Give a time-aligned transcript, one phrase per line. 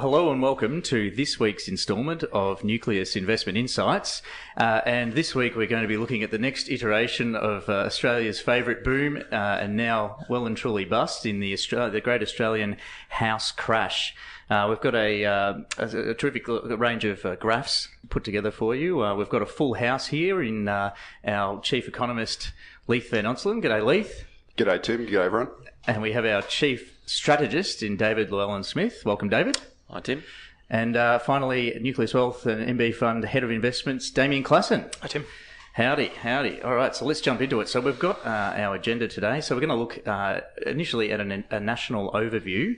[0.00, 4.22] Hello and welcome to this week's instalment of Nucleus Investment Insights.
[4.56, 7.86] Uh, and this week we're going to be looking at the next iteration of uh,
[7.86, 12.22] Australia's favourite boom uh, and now well and truly bust in the, Austra- the Great
[12.22, 12.76] Australian
[13.08, 14.14] House Crash.
[14.48, 18.76] Uh, we've got a, uh, a, a, terrific range of uh, graphs put together for
[18.76, 18.98] you.
[19.16, 22.52] we've got a full house here in our chief economist,
[22.86, 23.60] Leith Van Onselen.
[23.60, 24.26] G'day, Leith.
[24.56, 25.08] G'day, Tim.
[25.08, 25.48] G'day, everyone.
[25.88, 29.02] And we have our chief strategist in David Llewellyn Smith.
[29.04, 29.58] Welcome, David.
[29.90, 30.22] Hi, Tim.
[30.68, 34.94] And uh, finally, Nucleus Wealth and MB Fund Head of Investments, Damien Klassen.
[35.00, 35.24] Hi, Tim.
[35.72, 36.60] Howdy, howdy.
[36.60, 37.70] All right, so let's jump into it.
[37.70, 39.40] So we've got uh, our agenda today.
[39.40, 42.76] So we're going to look uh, initially at an, a national overview.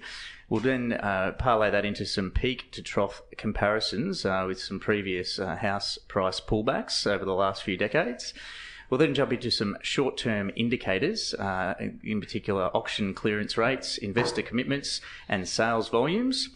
[0.49, 5.41] We'll then uh, parlay that into some peak to trough comparisons uh, with some previous
[5.41, 8.35] uh, house price pullbacks over the last few decades.
[8.89, 11.75] We'll then jump into some short term indicators, uh,
[12.05, 16.51] in particular auction clearance rates, investor commitments, and sales volumes.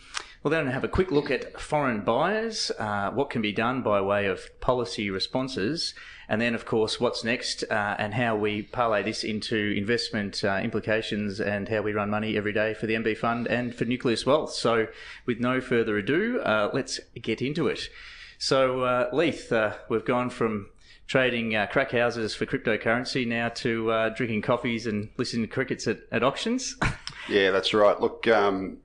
[0.44, 4.02] We'll then have a quick look at foreign buyers, uh, what can be done by
[4.02, 5.94] way of policy responses,
[6.28, 10.60] and then, of course, what's next uh, and how we parlay this into investment uh,
[10.62, 14.26] implications and how we run money every day for the MB Fund and for Nucleus
[14.26, 14.52] Wealth.
[14.52, 14.88] So,
[15.24, 17.88] with no further ado, uh, let's get into it.
[18.36, 20.68] So, uh, Leith, uh, we've gone from
[21.06, 25.86] trading uh, crack houses for cryptocurrency now to uh, drinking coffees and listening to crickets
[25.86, 26.76] at, at auctions.
[27.30, 27.98] yeah, that's right.
[27.98, 28.78] Look, um,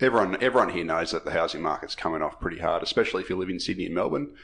[0.00, 3.36] everyone everyone here knows that the housing market's coming off pretty hard, especially if you
[3.36, 4.34] live in Sydney and Melbourne,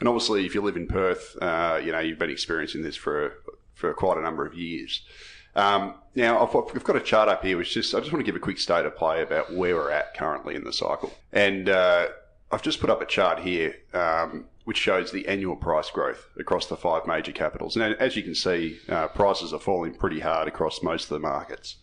[0.00, 3.34] and obviously if you live in Perth, uh, you know you've been experiencing this for
[3.74, 5.04] for quite a number of years.
[5.54, 8.26] Um, now I've, I've, got a chart up here, which just I just want to
[8.26, 11.68] give a quick state of play about where we're at currently in the cycle, and
[11.68, 12.08] uh,
[12.50, 13.76] I've just put up a chart here.
[13.92, 17.76] Um, which shows the annual price growth across the five major capitals.
[17.76, 21.18] And as you can see, uh, prices are falling pretty hard across most of the
[21.18, 21.78] markets.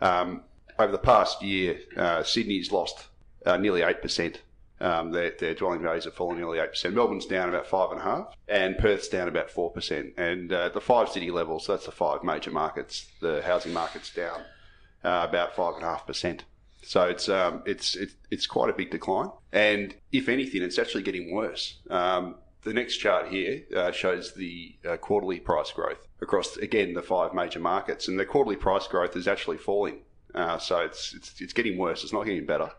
[0.00, 0.42] Um,
[0.80, 3.06] over the past year, uh, Sydney's lost
[3.46, 4.36] uh, nearly 8%.
[4.82, 6.94] Um, their, their, dwelling values have fallen nearly 8%.
[6.94, 10.12] Melbourne's down about 5.5, and Perth's down about 4%.
[10.16, 14.12] And uh, the five city levels, so that's the five major markets, the housing market's
[14.12, 14.40] down
[15.04, 16.40] uh, about 5.5%.
[16.82, 21.02] So it's um, it's it's it's quite a big decline, and if anything, it's actually
[21.02, 21.78] getting worse.
[21.90, 27.02] Um, the next chart here uh, shows the uh, quarterly price growth across again the
[27.02, 30.00] five major markets, and the quarterly price growth is actually falling
[30.34, 32.04] uh, so it's, it's, it's getting worse.
[32.04, 32.70] It's not getting better.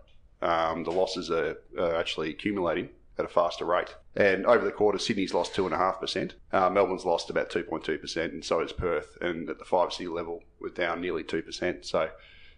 [0.41, 2.89] Um, the losses are, are, actually accumulating
[3.19, 3.93] at a faster rate.
[4.15, 6.31] And over the quarter, Sydney's lost 2.5%.
[6.51, 9.17] Uh, Melbourne's lost about 2.2%, and so has Perth.
[9.21, 11.85] And at the five city level, we're down nearly 2%.
[11.85, 12.09] So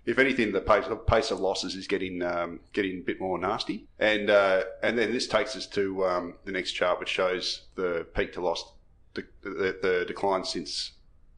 [0.05, 3.87] if anything, the pace, pace of losses is getting um, getting a bit more nasty.
[3.99, 8.05] And uh, and then this takes us to um, the next chart, which shows the
[8.13, 8.73] peak to loss,
[9.13, 10.92] the, the, the decline since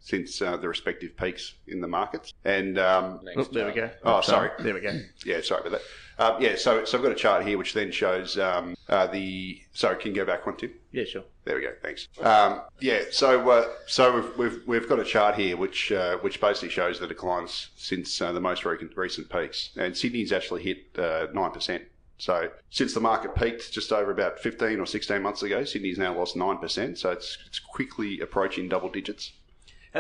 [0.06, 2.32] since uh, the respective peaks in the markets.
[2.46, 3.90] And um, Oops, there we go.
[4.04, 4.52] Oh, sorry.
[4.60, 5.02] There we go.
[5.26, 5.82] yeah, sorry about that.
[6.18, 9.60] Um, yeah, so so I've got a chart here which then shows um, uh, the.
[9.74, 10.72] Sorry, can you go back one, Tim?
[10.92, 11.24] Yeah, sure.
[11.44, 11.74] There we go.
[11.82, 12.08] Thanks.
[12.22, 16.40] Um, yeah, so uh, so we've, we've we've got a chart here which uh, which
[16.40, 20.98] basically shows the declines since uh, the most recent recent peaks, and Sydney's actually hit
[20.98, 21.84] uh, nine percent.
[22.18, 26.18] So since the market peaked just over about 15 or 16 months ago, Sydney's now
[26.18, 26.98] lost 9%.
[26.98, 29.34] So it's, it's quickly approaching double digits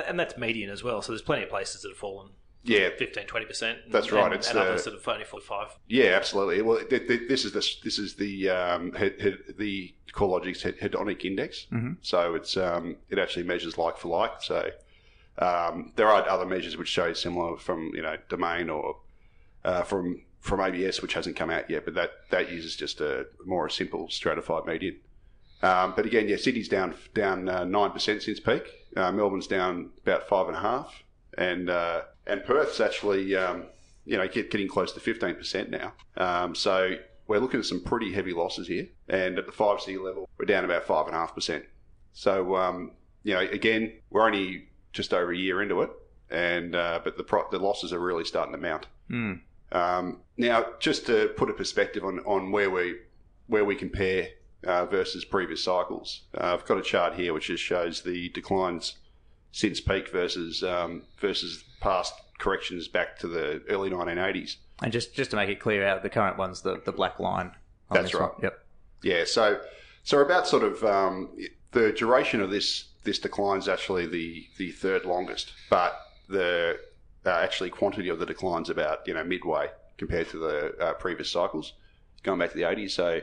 [0.01, 1.01] and, that's median as well.
[1.01, 2.31] So there's plenty of places that have fallen.
[2.63, 3.77] Yeah, 15, 20 percent.
[3.91, 4.25] That's right.
[4.25, 5.77] And, it's and others that have only forty-five.
[5.87, 6.63] Yeah, absolutely.
[6.63, 11.67] Well, th- th- this is the this is the um, the CoreLogic's hedonic index.
[11.71, 11.93] Mm-hmm.
[12.01, 14.41] So it's um, it actually measures like for like.
[14.41, 14.71] So
[15.37, 18.97] um, there are other measures which show similar from you know Domain or
[19.63, 23.27] uh, from from ABS, which hasn't come out yet, but that that uses just a
[23.45, 24.97] more a simple stratified median.
[25.65, 28.63] Um, but again, yeah, Sydney's down down uh, nine percent since peak.
[28.95, 31.03] Uh, Melbourne's down about five and a half,
[31.39, 33.63] and uh, and Perth's actually um,
[34.05, 35.93] you know get, getting close to fifteen percent now.
[36.17, 39.97] Um, so we're looking at some pretty heavy losses here, and at the five C
[39.97, 41.65] level, we're down about five and a half percent.
[42.13, 42.91] So um,
[43.23, 45.89] you know, again, we're only just over a year into it,
[46.29, 48.85] and uh, but the pro- the losses are really starting to mount.
[49.09, 49.41] Mm.
[50.37, 52.99] now, just to put a perspective on on where we
[53.47, 54.27] where we compare
[54.65, 56.21] uh, versus previous cycles.
[56.35, 58.97] Uh, I've got a chart here which just shows the declines
[59.51, 64.57] since peak versus um, versus past corrections back to the early 1980s.
[64.81, 67.51] And just just to make it clear, out the current one's the, the black line.
[67.91, 68.31] That's right.
[68.33, 68.41] One.
[68.43, 68.65] Yep.
[69.03, 69.23] Yeah.
[69.25, 69.61] So
[70.03, 71.29] so about sort of um,
[71.71, 75.97] the duration of this this decline is actually the the third longest, but
[76.27, 76.79] the
[77.25, 81.31] uh, actually quantity of the declines about you know midway compared to the uh, previous
[81.31, 81.73] cycles,
[82.23, 82.91] going back to the 80s.
[82.91, 83.21] So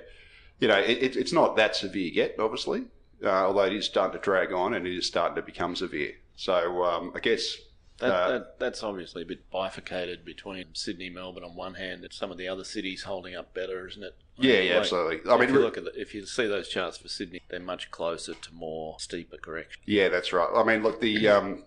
[0.63, 2.85] you know, it, it's not that severe yet, obviously,
[3.25, 6.13] uh, although it is starting to drag on and it is starting to become severe.
[6.37, 7.57] So um, I guess
[7.99, 12.13] That, Uh, that, that's obviously a bit bifurcated between Sydney Melbourne on one hand, and
[12.13, 14.15] some of the other cities holding up better, isn't it?
[14.39, 15.31] Yeah, yeah, Like, absolutely.
[15.33, 17.59] I mean, if you look at the, if you see those charts for Sydney, they're
[17.59, 19.83] much closer to more steeper correction.
[19.85, 20.49] Yeah, that's right.
[20.55, 21.65] I mean, look, the um,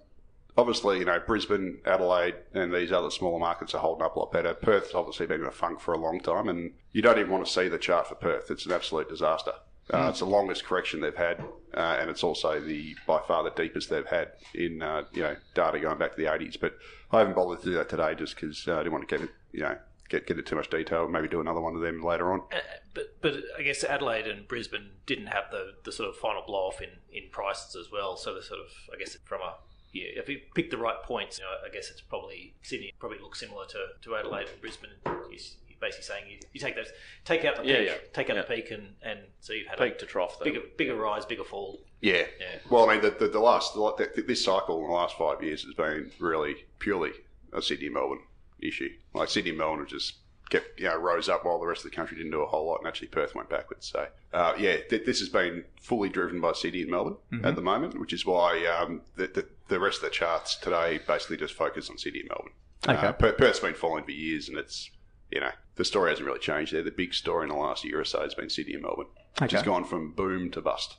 [0.57, 4.31] obviously, you know, Brisbane, Adelaide, and these other smaller markets are holding up a lot
[4.31, 4.53] better.
[4.53, 7.45] Perth's obviously been in a funk for a long time, and you don't even want
[7.45, 8.49] to see the chart for Perth.
[8.51, 9.53] It's an absolute disaster.
[9.93, 11.41] Uh, It's the longest correction they've had,
[11.75, 15.35] uh, and it's also the by far the deepest they've had in uh, you know
[15.53, 16.59] data going back to the 80s.
[16.59, 16.75] But
[17.11, 19.23] I haven't bothered to do that today just because uh, I didn't want to get
[19.25, 19.77] it, you know
[20.09, 21.03] get get into too much detail.
[21.03, 22.41] And maybe do another one of them later on.
[22.51, 22.57] Uh,
[22.95, 26.65] But but I guess Adelaide and Brisbane didn't have the, the sort of final blow
[26.69, 28.17] off in, in prices as well.
[28.17, 29.53] So the sort of I guess from a
[29.95, 33.19] yeah, if you pick the right points, you know, I guess it's probably Sydney probably
[33.19, 34.89] looks similar to, to Adelaide and Brisbane.
[35.05, 35.37] You,
[35.69, 36.89] you're basically saying you, you take those
[37.23, 37.93] take out the peak, yeah.
[38.13, 38.41] take out Yeah.
[38.43, 40.45] the peak, and, and so you've had a Peak a to trough, though.
[40.45, 41.79] bigger bigger rise, bigger fall.
[42.01, 42.23] Yeah.
[42.39, 42.57] Yeah.
[42.69, 45.41] Well, I mean, the, the, the last the, the, this cycle in the last five
[45.41, 47.11] years has been really purely
[47.53, 48.19] a Sydney Melbourne
[48.59, 48.89] issue.
[49.13, 50.15] Like Sydney Melbourne have just
[50.49, 52.65] kept you know rose up while the rest of the country didn't do a whole
[52.67, 53.87] lot, and actually Perth went backwards.
[53.91, 57.61] So uh, yeah, th- this has been fully driven by Sydney and Melbourne at the
[57.61, 61.53] moment, which is why um, the, the the rest of the charts today basically just
[61.55, 62.53] focus on Sydney and Melbourne.
[62.87, 63.07] Okay.
[63.07, 64.89] Uh, Per- Perth's been falling for years, and it's
[65.31, 66.83] you know the story hasn't really changed there.
[66.83, 69.07] The big story in the last year or so has been Sydney and Melbourne,
[69.39, 69.57] which Okay.
[69.57, 70.97] has gone from boom to bust.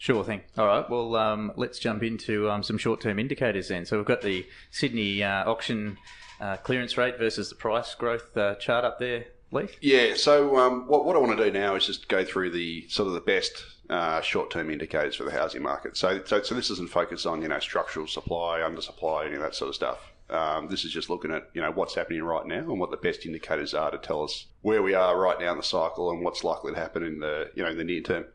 [0.00, 0.42] Sure thing.
[0.56, 0.88] All right.
[0.88, 3.84] Well, um, let's jump into um, some short-term indicators then.
[3.84, 5.96] So we've got the Sydney uh, auction
[6.40, 9.76] uh, clearance rate versus the price growth uh, chart up there, Leith.
[9.80, 10.14] Yeah.
[10.14, 13.08] So um, what what I want to do now is just go through the sort
[13.08, 15.96] of the best uh, short term indicators for the housing market.
[15.96, 19.54] So, so so this isn't focused on you know structural supply, undersupply, any of that
[19.54, 20.12] sort of stuff.
[20.30, 22.98] Um, this is just looking at you know what's happening right now and what the
[22.98, 26.22] best indicators are to tell us where we are right now in the cycle and
[26.22, 28.26] what's likely to happen in the you know in the near term.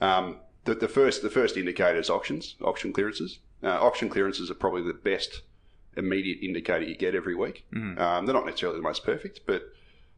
[0.00, 3.38] Um, the, the first the first indicator is auctions, auction clearances.
[3.62, 5.42] Uh, auction clearances are probably the best
[5.96, 7.64] immediate indicator you get every week.
[7.74, 7.96] Um,
[8.26, 9.62] they're not necessarily the most perfect, but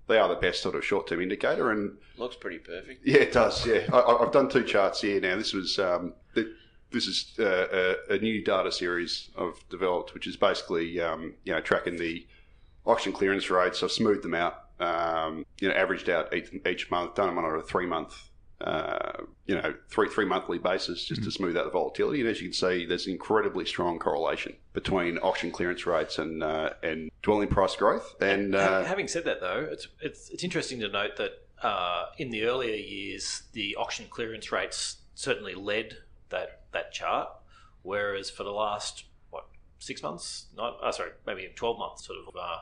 [0.06, 1.70] they are the best sort of short term indicator.
[1.70, 3.06] And Looks pretty perfect.
[3.06, 3.66] yeah, it does.
[3.66, 5.36] Yeah, I, I- I've done two charts here now.
[5.36, 6.48] This was um, th-
[6.90, 11.52] this is uh, a, a new data series I've developed, which is basically um, you
[11.52, 12.26] know tracking the
[12.86, 13.82] auction clearance rates.
[13.82, 17.58] I've smoothed them out, um, you know, averaged out each, each month, done them on
[17.58, 18.14] a three month.
[18.60, 22.20] Uh, you know, three three monthly basis just to smooth out the volatility.
[22.20, 26.70] And as you can see, there's incredibly strong correlation between auction clearance rates and uh,
[26.82, 28.14] and dwelling price growth.
[28.20, 32.30] And uh, Having said that, though, it's it's it's interesting to note that uh, in
[32.30, 35.98] the earlier years, the auction clearance rates certainly led
[36.30, 37.28] that that chart,
[37.82, 39.46] whereas for the last what
[39.78, 42.58] six months, not uh, sorry, maybe twelve months, sort of, uh,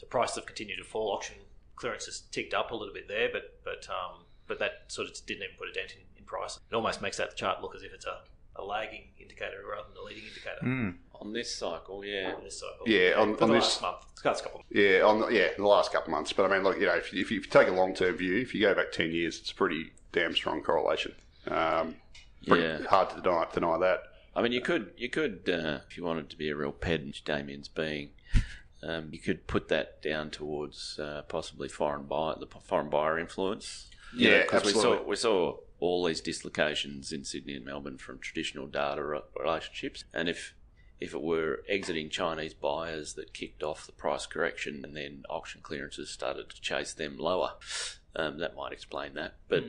[0.00, 1.12] the prices have continued to fall.
[1.14, 1.36] Auction
[1.76, 5.42] clearances ticked up a little bit there, but but um, but that sort of didn't
[5.44, 6.58] even put a dent in, in price.
[6.70, 8.18] It almost makes that chart look as if it's a,
[8.56, 10.62] a lagging indicator rather than a leading indicator.
[10.62, 10.96] Mm.
[11.20, 12.34] On this cycle, yeah.
[12.36, 12.84] on this cycle.
[12.86, 14.62] Yeah, on- for on the this- last month, it's got a couple.
[14.70, 16.32] Yeah, on the, yeah, the last couple of months.
[16.32, 18.36] But I mean, look, you know, if you, if you take a long term view,
[18.38, 21.14] if you go back ten years, it's a pretty damn strong correlation.
[21.48, 21.96] Um,
[22.42, 22.82] Yeah.
[22.88, 24.00] hard to deny, deny that.
[24.34, 27.22] I mean, you could, you could, uh, if you wanted to be a real pedant,
[27.24, 28.10] Damien's being,
[28.82, 33.88] um, you could put that down towards uh, possibly foreign buyer, the foreign buyer influence.
[34.16, 38.66] Yeah, 'cause we saw we saw all these dislocations in Sydney and Melbourne from traditional
[38.66, 40.54] data relationships, and if
[40.98, 45.60] if it were exiting Chinese buyers that kicked off the price correction, and then auction
[45.62, 47.52] clearances started to chase them lower,
[48.14, 49.34] um, that might explain that.
[49.48, 49.64] But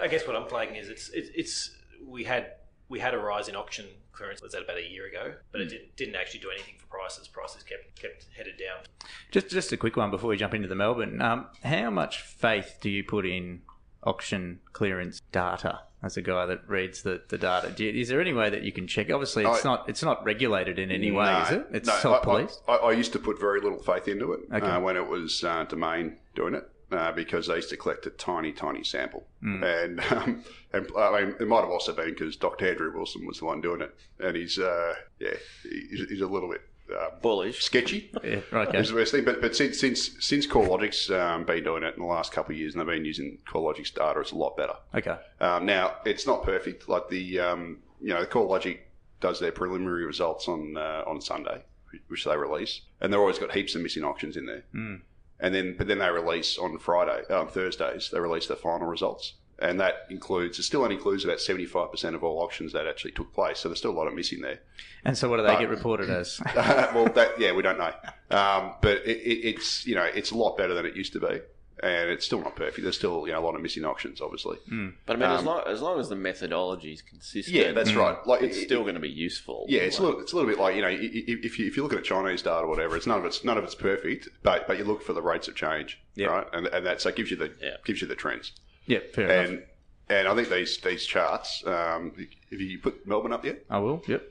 [0.00, 2.52] I guess what I'm flagging is it's it's, it's we had
[2.88, 5.68] we had a rise in auction clearance was that about a year ago, but it
[5.70, 7.26] didn't, didn't actually do anything for prices.
[7.26, 8.84] Prices kept kept headed down.
[9.32, 11.20] Just just a quick one before we jump into the Melbourne.
[11.20, 13.62] Um, how much faith do you put in
[14.04, 15.80] auction clearance data?
[16.02, 18.72] As a guy that reads the, the data, you, is there any way that you
[18.72, 19.10] can check?
[19.12, 21.66] Obviously, it's I- not it's not regulated in any way, No, is it?
[21.72, 22.62] It's no, self policed.
[22.66, 24.66] I, I, I used to put very little faith into it Okay.
[24.66, 26.66] uh, when it was uh, Domain doing it.
[26.92, 29.62] Uh, because they used to collect a tiny, tiny sample, Hmm.
[29.62, 30.42] and um,
[30.72, 32.68] and I mean, it might have also been because Dr.
[32.68, 36.50] Andrew Wilson was the one doing it, and he's uh, yeah, he's, he's a little
[36.50, 36.62] bit
[36.98, 37.62] um, bullish.
[37.62, 38.10] sketchy.
[38.22, 38.78] Yeah, right, okay.
[38.78, 39.24] is the best thing.
[39.24, 42.58] But but since since since CoreLogic's um, been doing it in the last couple of
[42.58, 44.74] years, and they've been using CoreLogic's data, it's a lot better.
[44.94, 45.16] Okay.
[45.40, 46.88] Um, now it's not perfect.
[46.88, 48.78] Like the um, you know, CoreLogic
[49.20, 51.62] does their preliminary results on uh, on Sunday,
[52.08, 54.64] which they release, and they've always got heaps of missing auctions in there.
[54.74, 55.00] Mm.
[55.38, 58.86] And then but then they release on Friday, uh, on Thursdays, they release their final
[58.86, 59.34] results.
[59.60, 63.32] And that includes, it still only includes about 75% of all auctions that actually took
[63.34, 63.58] place.
[63.58, 64.60] So there's still a lot of missing there.
[65.04, 66.40] And so, what do they But- get reported as?
[66.56, 67.92] well, that yeah, we don't know,
[68.30, 71.20] um, but it, it, it's you know it's a lot better than it used to
[71.20, 71.40] be,
[71.82, 72.82] and it's still not perfect.
[72.82, 74.58] There's still you know a lot of missing auctions, obviously.
[75.06, 77.94] But I mean, as, Um, long, as long as the methodology is consistent, Yeah, that's
[77.94, 78.16] right.
[78.26, 79.64] Like it's it- still going to be useful.
[79.68, 81.66] Yeah, it's a little, it's a little bit like you know, i- i- if you
[81.66, 83.74] if you look at Chinese data or whatever, it's none of it's none of it's
[83.74, 86.26] perfect, but but you look for the rates of change, Yeah.
[86.28, 86.46] right?
[86.54, 87.76] And and that so it gives you the Yeah.
[87.84, 88.52] gives you the trends.
[88.90, 89.50] Yeah, fair enough.
[89.50, 89.62] And
[90.08, 94.02] and I think these these charts, um, if you put Melbourne up yet, I will.
[94.08, 94.22] Yep.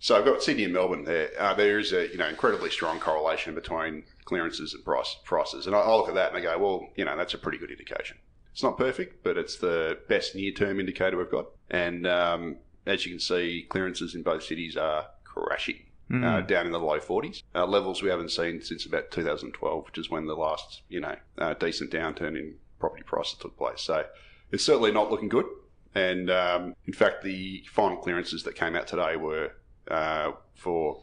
[0.00, 1.30] so I've got Sydney and Melbourne there.
[1.38, 5.76] Uh, there is a you know incredibly strong correlation between clearances and price prices, and
[5.76, 7.70] I, I look at that and I go, well, you know, that's a pretty good
[7.70, 8.16] indication.
[8.52, 11.48] It's not perfect, but it's the best near term indicator we've got.
[11.70, 15.80] And um, as you can see, clearances in both cities are crashing.
[16.10, 19.98] Uh, down in the low 40s, uh, levels we haven't seen since about 2012, which
[19.98, 23.80] is when the last, you know, uh, decent downturn in property prices took place.
[23.80, 24.04] So
[24.50, 25.46] it's certainly not looking good.
[25.94, 29.52] And um, in fact, the final clearances that came out today were
[29.90, 31.02] uh, for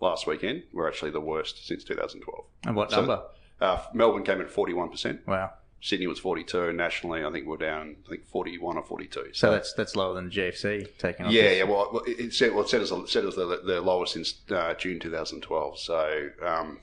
[0.00, 2.44] last weekend were actually the worst since 2012.
[2.66, 3.22] And what So- number?
[3.58, 5.26] Uh, Melbourne came in at 41%.
[5.26, 5.50] Wow.
[5.80, 6.74] Sydney was 42.
[6.74, 9.30] Nationally, I think we're down, I think 41 or 42.
[9.32, 11.32] So that's that's lower than the GFC taking off.
[11.32, 11.58] yeah, this.
[11.58, 11.64] yeah.
[11.64, 14.12] Well, well, it it said, well, it said as, it said as the, the lowest
[14.14, 15.78] since uh, June 2012.
[15.78, 16.80] So, um,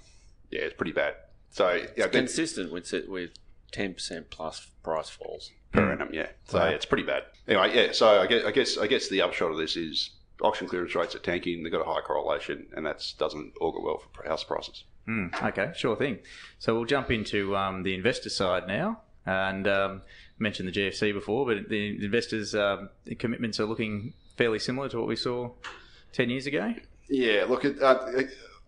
[0.49, 1.15] yeah, it's pretty bad.
[1.51, 3.31] So, yeah, then, consistent with with
[3.73, 5.51] ten percent plus price falls.
[5.73, 6.27] per annum, yeah.
[6.45, 6.67] So Wow.
[6.67, 7.23] it's pretty bad.
[7.47, 7.91] Anyway, yeah.
[7.93, 10.11] So I guess, I guess I guess the upshot of this is
[10.41, 11.63] auction clearance rates are tanking.
[11.63, 14.83] They've got a high correlation, and that doesn't augur well for house prices.
[15.07, 16.19] Mm, okay, sure thing.
[16.59, 20.01] So we'll jump into um, the investor side now, and um,
[20.39, 22.89] mentioned the GFC before, but the investors' um,
[23.19, 25.51] commitments are looking fairly similar to what we saw
[26.13, 26.73] ten years ago.
[27.09, 27.95] Yeah, look, uh,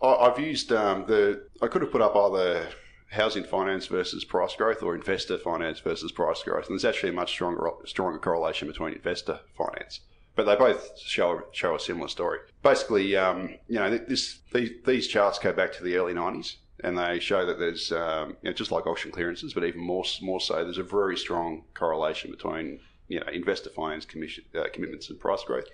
[0.02, 1.44] I, I've used um, the.
[1.62, 2.68] I could have put up either
[3.12, 7.14] housing finance versus price growth or investor finance versus price growth, and there's actually a
[7.14, 10.02] much stronger stronger correlation between investor finance.
[10.36, 12.40] But they both show show a similar story.
[12.62, 16.98] Basically, um, you know, this these, these charts go back to the early '90s, and
[16.98, 20.42] they show that there's um, you know, just like auction clearances, but even more more
[20.42, 25.20] so, there's a very strong correlation between you know investor finance commission uh, commitments and
[25.20, 25.66] price growth.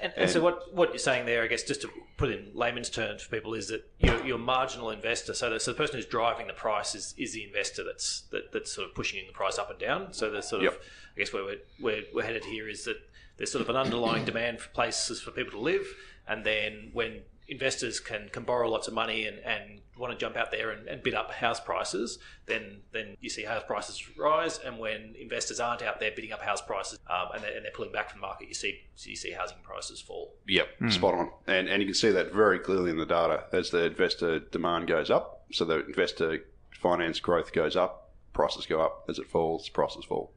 [0.00, 2.90] And, and so what, what you're saying there, I guess, just to put in layman's
[2.90, 6.06] terms for people, is that your, your marginal investor, so the, so the person who's
[6.06, 9.58] driving the price is, is the investor that's that, that's sort of pushing the price
[9.58, 10.12] up and down.
[10.12, 10.82] So the sort of, Yep.
[11.16, 12.96] I guess where we're, where we're headed here is that
[13.36, 15.86] there's sort of an underlying demand for places for people to live,
[16.26, 20.36] and then when investors can, can borrow lots of money and, and want to jump
[20.36, 24.60] out there and, and bid up house prices, then then you see house prices rise.
[24.64, 27.72] And when investors aren't out there bidding up house prices um, and, they're, and they're
[27.72, 30.34] pulling back from the market, you see you see housing prices fall.
[30.46, 31.30] Yep, spot on.
[31.46, 34.86] And and you can see that very clearly in the data as the investor demand
[34.86, 35.46] goes up.
[35.52, 39.04] So the investor finance growth goes up, prices go up.
[39.08, 40.32] As it falls, prices fall.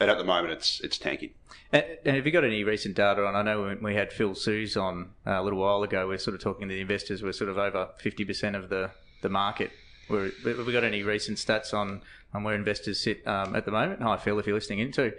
[0.00, 1.30] And at the moment, it's it's tanking.
[1.72, 3.34] And, and have you got any recent data on?
[3.36, 6.34] I know when we had Phil Soos on uh, a little while ago, we're sort
[6.34, 7.22] of talking to the investors.
[7.22, 8.90] We're sort of over fifty percent of the
[9.22, 9.70] the market.
[10.10, 12.02] We're, have we got any recent stats on
[12.34, 14.02] on where investors sit um, at the moment?
[14.02, 15.12] Hi, Phil, if you're listening into.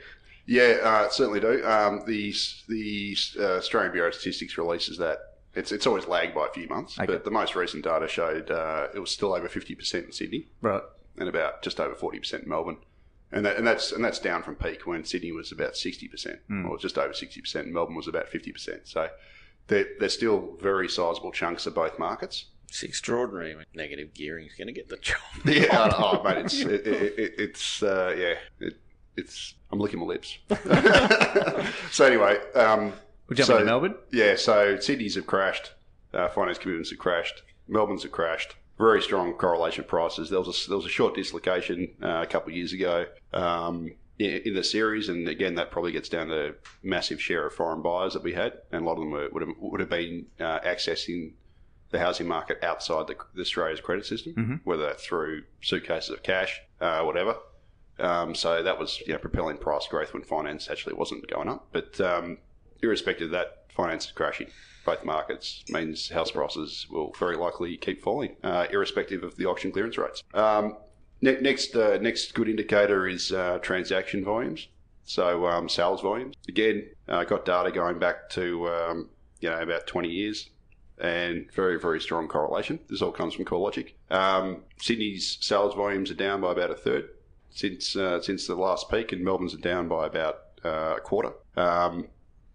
[0.46, 1.66] Yeah, uh, certainly do.
[1.66, 2.34] Um, the
[2.68, 5.20] the uh, Australian Bureau of Statistics releases that.
[5.56, 7.06] It's, it's always lagged by a few months, Okay.
[7.06, 10.48] but the most recent data showed uh, it was still over fifty percent in Sydney
[10.62, 10.82] Right.
[11.20, 12.78] and about just over forty percent in Melbourne,
[13.34, 16.40] and that, and that's and that's down from peak when Sydney was about sixty percent,
[16.70, 18.82] or just over sixty percent, and Melbourne was about fifty percent.
[18.86, 19.10] So
[19.68, 22.46] they're, they're still very sizable chunks of both markets.
[22.70, 23.56] It's extraordinary.
[23.56, 25.18] when Negative gearing is going to get the job.
[25.46, 28.78] Yeah, oh, oh, mate, it's it, it, it, it's uh, yeah, it,
[29.16, 30.38] it's I'm licking my lips.
[31.92, 32.94] so anyway, um,
[33.30, 33.96] We'll jump so- into Melbourne.
[34.12, 35.72] Yeah, so cities have crashed,
[36.14, 38.56] uh, finance commitments have crashed, Melbourne's have crashed.
[38.84, 40.30] Very strong correlation prices.
[40.30, 43.94] There was a, there was a short dislocation uh, a couple of years ago um,
[44.20, 47.82] in, in the series, and again that probably gets down to massive share of foreign
[47.82, 50.26] buyers that we had, and a lot of them were, would have would have been
[50.40, 51.32] uh, accessing
[51.92, 54.34] the housing market outside the, the Australia's credit system,
[54.66, 57.38] whether through suitcases of cash, uh, whatever.
[58.00, 61.68] Um, so that was you know, propelling price growth when finance actually wasn't going up.
[61.72, 62.40] But um,
[62.82, 64.48] irrespective of that, finance is crashing.
[64.86, 69.72] Both markets means house prices will very likely keep falling, uh, irrespective of the auction
[69.72, 70.24] clearance rates.
[70.34, 70.78] Um,
[71.22, 74.68] ne- next, uh, next good indicator is uh, transaction volumes.
[75.06, 76.36] So um, sales volumes.
[76.48, 79.10] Again, uh, got data going back to um,
[79.42, 80.50] you know about 20 years
[81.00, 82.80] and very, very strong correlation.
[82.90, 83.94] This all comes from CoreLogic.
[84.10, 87.10] Um, Sydney's sales volumes are down by about a third
[87.50, 91.34] since uh, since the last peak, and Melbourne's are down by about uh, a quarter.
[91.56, 92.08] Um,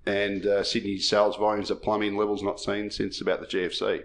[0.07, 4.05] and uh, Sydney's sales volumes are plumbing levels not seen since about the GFC,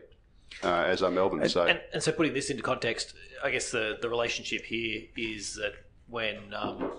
[0.63, 1.47] uh, as are Melbourne.
[1.49, 5.55] so And, and so, putting this into context, I guess the, the relationship here is
[5.55, 5.73] that
[6.07, 6.91] when um,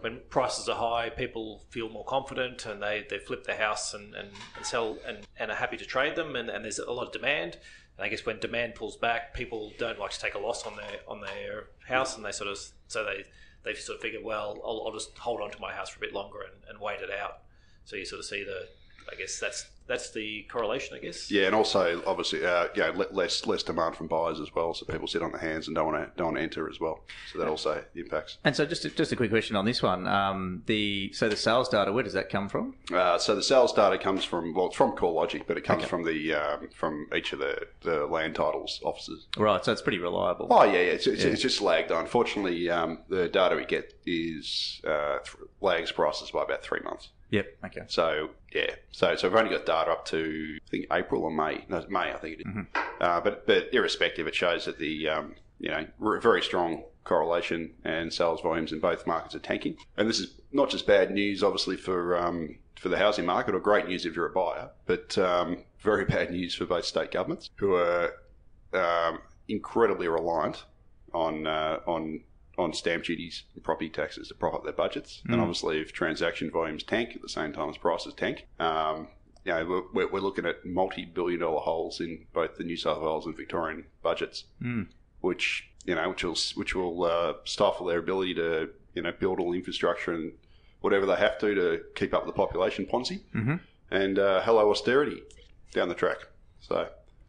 [0.00, 4.14] when prices are high, people feel more confident and they, they flip their house and,
[4.14, 7.06] and, and sell and, and are happy to trade them, and, and there's a lot
[7.06, 7.58] of demand.
[7.96, 10.76] And I guess when demand pulls back, people don't like to take a loss on
[10.76, 13.24] their on their house, and they sort of so they
[13.64, 16.00] they've sort of figured, well, I'll, I'll just hold on to my house for a
[16.00, 17.40] bit longer and, and wait it out.
[17.86, 18.68] So you sort of see the,
[19.10, 21.30] I guess that's that's the correlation, I guess.
[21.30, 24.74] Yeah, and also obviously, uh, you know, less less demand from buyers as well.
[24.74, 26.80] So people sit on their hands and don't want to don't want to enter as
[26.80, 27.04] well.
[27.32, 28.38] So that also impacts.
[28.42, 30.08] And so, just a, just a quick question on this one.
[30.08, 32.74] Um, the so the sales data, where does that come from?
[32.92, 35.88] Uh, so the sales data comes from well, it's from CoreLogic, but it comes Okay.
[35.88, 39.28] from the um, from each of the, the land titles offices.
[39.38, 40.48] Right, so it's pretty reliable.
[40.50, 40.78] Oh yeah, yeah.
[40.80, 41.30] It's, it's, Yeah.
[41.30, 41.92] it's just lagged.
[41.92, 47.10] Unfortunately, um, the data we get is uh, th- lags prices by about three months.
[47.30, 47.56] Yep.
[47.66, 47.82] Okay.
[47.88, 51.64] So yeah, so so we've only got data up to I think April or May.
[51.68, 52.82] No, May I think it is.
[53.00, 58.12] Uh, but but irrespective, it shows that the um, you know very strong correlation and
[58.12, 59.76] sales volumes in both markets are tanking.
[59.96, 63.60] And this is not just bad news, obviously for um, for the housing market, or
[63.60, 67.50] great news if you're a buyer, but um, very bad news for both state governments
[67.56, 68.12] who are
[68.72, 69.18] um,
[69.48, 70.64] incredibly reliant
[71.12, 72.20] on uh, on
[72.58, 75.22] on stamp duties and property taxes to prop up their budgets.
[75.28, 79.08] And obviously, if transaction volumes tank at the same time as prices tank, um,
[79.44, 83.00] you know, we're- we're, we're looking at multi-billion dollar holes in both the New South
[83.02, 84.88] Wales and Victorian budgets, Mm.
[85.20, 89.38] which you know, which will which will uh, stifle their ability to you know build
[89.38, 90.32] all the infrastructure and
[90.80, 93.20] whatever they have to to keep up the population Ponzi.
[93.34, 93.60] Mhm.
[93.90, 95.22] And uh, hello austerity
[95.72, 96.18] down the track.
[96.60, 96.88] So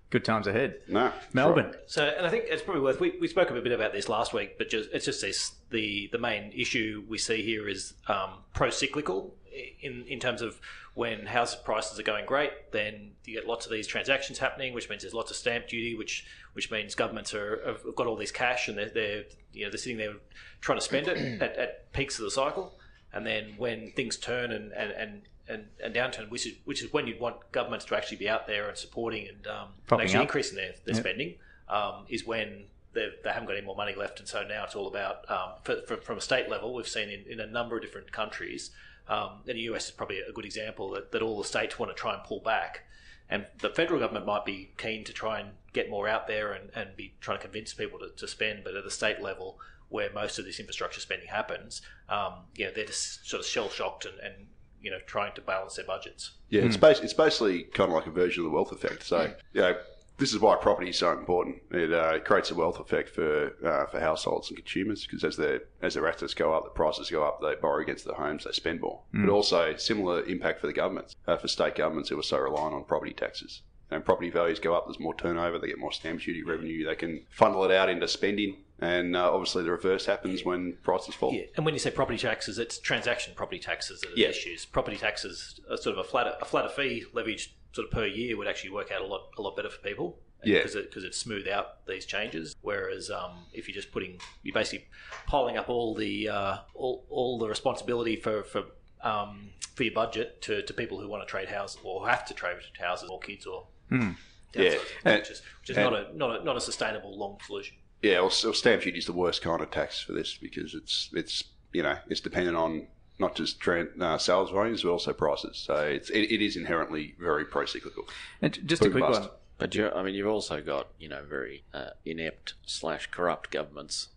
[0.10, 0.80] Good times ahead.
[0.88, 1.74] no, Melbourne.
[1.86, 3.00] So, and I think it's probably worth.
[3.02, 5.52] We, we spoke a bit about this last week, but just it's just this.
[5.70, 9.36] The the main issue we see here is um, pro-cyclical
[9.82, 10.60] in in terms of
[10.94, 14.90] when house prices are going great, then you get lots of these transactions happening, which
[14.90, 18.32] means there's lots of stamp duty, which which means governments are have got all this
[18.32, 19.24] cash and they're, they're
[19.54, 20.14] you know they're sitting there
[20.62, 22.80] trying to spend it at, at peaks of the cycle,
[23.14, 26.92] and then when things turn and and and and, and downturn, which is which is
[26.94, 30.18] when you'd want governments to actually be out there and supporting and, um, and actually
[30.18, 30.22] up.
[30.24, 31.04] increasing their, their Yep.
[31.04, 31.36] spending,
[31.70, 34.76] um, is when they they haven't got any more money left, and so now it's
[34.76, 36.74] all about um, for, for, from a state level.
[36.74, 38.72] We've seen in, in a number of different countries,
[39.08, 41.92] um, and the US is probably a good example that, that all the states want
[41.92, 42.84] to try and pull back,
[43.30, 46.70] and the federal government might be keen to try and get more out there and,
[46.76, 49.60] and be trying to convince people to, to spend, but at the state level.
[49.90, 53.70] Where most of this infrastructure spending happens, um, you know, they're just sort of shell
[53.70, 54.48] shocked and, and
[54.82, 56.32] you know trying to balance their budgets.
[56.50, 59.04] Yeah, it's, bas- it's basically kind of like a version of the wealth effect.
[59.04, 59.76] So, you know,
[60.18, 61.58] this is why property is so important.
[61.72, 65.36] It, uh, it creates a wealth effect for uh, for households and consumers because as
[65.38, 67.42] their as their assets go up, the prices go up.
[67.42, 69.02] They borrow against their homes, they spend more.
[69.14, 72.74] But also similar impact for the governments, uh, for state governments who are so reliant
[72.74, 73.62] on property taxes.
[73.90, 74.86] And property values go up.
[74.86, 75.60] There's more turnover.
[75.60, 76.86] They get more stamp duty revenue.
[76.86, 78.58] They can funnel it out into spending.
[78.80, 81.34] And uh, obviously, the reverse happens when prices fall.
[81.34, 84.28] Yeah, and when you say property taxes, it's transaction property taxes that are Yeah.
[84.28, 84.66] the issues.
[84.66, 88.38] Property taxes are sort of a flatter a flatter fee leveraged sort of per year
[88.38, 90.20] would actually work out a lot a lot better for people.
[90.44, 90.60] Yeah.
[90.60, 92.56] because it because it smooth out these changes.
[92.62, 94.88] Whereas um, if you're just putting you're basically
[95.26, 98.66] piling up all the uh, all, all the responsibility for for
[99.02, 102.34] um, for your budget to, to people who want to trade houses or have to
[102.36, 104.12] trade houses or kids or Hmm.
[104.54, 107.78] Yeah, and- which is, which is not a not a not a sustainable long solution.
[108.02, 111.10] Yeah, well, so stamp duty is the worst kind of tax for this because it's
[111.14, 112.88] it's you know it's dependent on
[113.20, 115.58] not just trend, uh, sales volumes but also prices.
[115.58, 118.06] So it's it, it is inherently very pro-cyclical.
[118.42, 119.22] And just a quick bust.
[119.22, 119.30] one.
[119.58, 124.10] But you, I mean, you've also got you know very uh, inept slash corrupt governments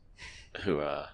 [0.64, 1.10] who are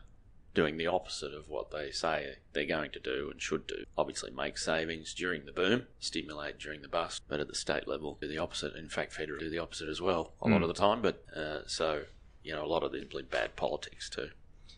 [0.55, 3.85] doing the opposite of what they say they're going to do and should do.
[3.97, 8.17] Obviously, make savings during the boom, stimulate during the bust, but at the state level,
[8.21, 8.75] do the opposite.
[8.75, 11.03] In fact, federal do the opposite as well a lot of the time.
[11.03, 12.05] But uh, so
[12.47, 14.29] you know, a lot of this simply bad politics too.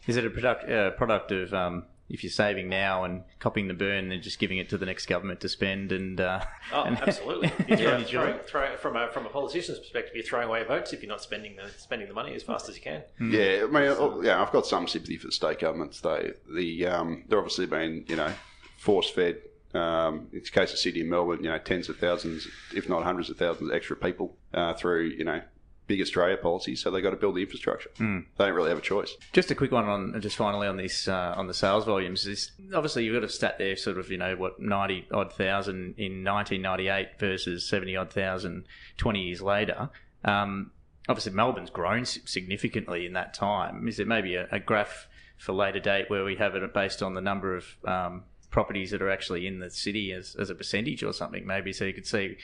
[0.06, 3.74] Is it a product uh, product of um, if you're saving now and copying the
[3.74, 6.40] burn and just giving it to the next government to spend and uh,
[6.72, 7.52] Oh, and- absolutely.
[7.68, 8.02] You're Yeah.
[8.04, 11.20] throwing, throwing, from a from a politician's perspective, you're throwing away votes if you're not
[11.22, 13.02] spending the spending the money as fast as you can.
[13.20, 16.00] Yeah, I mean, oh, yeah, I've got some sympathy for the state governments.
[16.00, 18.32] They the um, they're obviously been you know
[18.78, 19.36] force fed.
[19.74, 23.02] Um, in the case of Sydney and Melbourne, you know, tens of thousands, if not
[23.04, 25.42] hundreds of thousands, of extra people uh, through you know
[25.88, 27.90] big Australia policy, So they got to build the infrastructure.
[27.98, 28.04] They
[28.38, 29.16] don't really have a choice.
[29.32, 32.26] Just a quick one on just finally on this uh, on the sales volumes.
[32.26, 35.94] Is obviously you've got a stat there, sort of you know what ninety odd thousand
[35.98, 38.66] in 1998 versus seventy odd thousand
[38.98, 39.90] 20 years later.
[40.24, 40.70] Um,
[41.08, 43.88] obviously Melbourne's grown significantly in that time.
[43.88, 47.14] Is there maybe a, a graph for later date where we have it based on
[47.14, 51.02] the number of um, properties that are actually in the city as, as a percentage
[51.02, 51.46] or something?
[51.46, 52.36] Maybe so you could see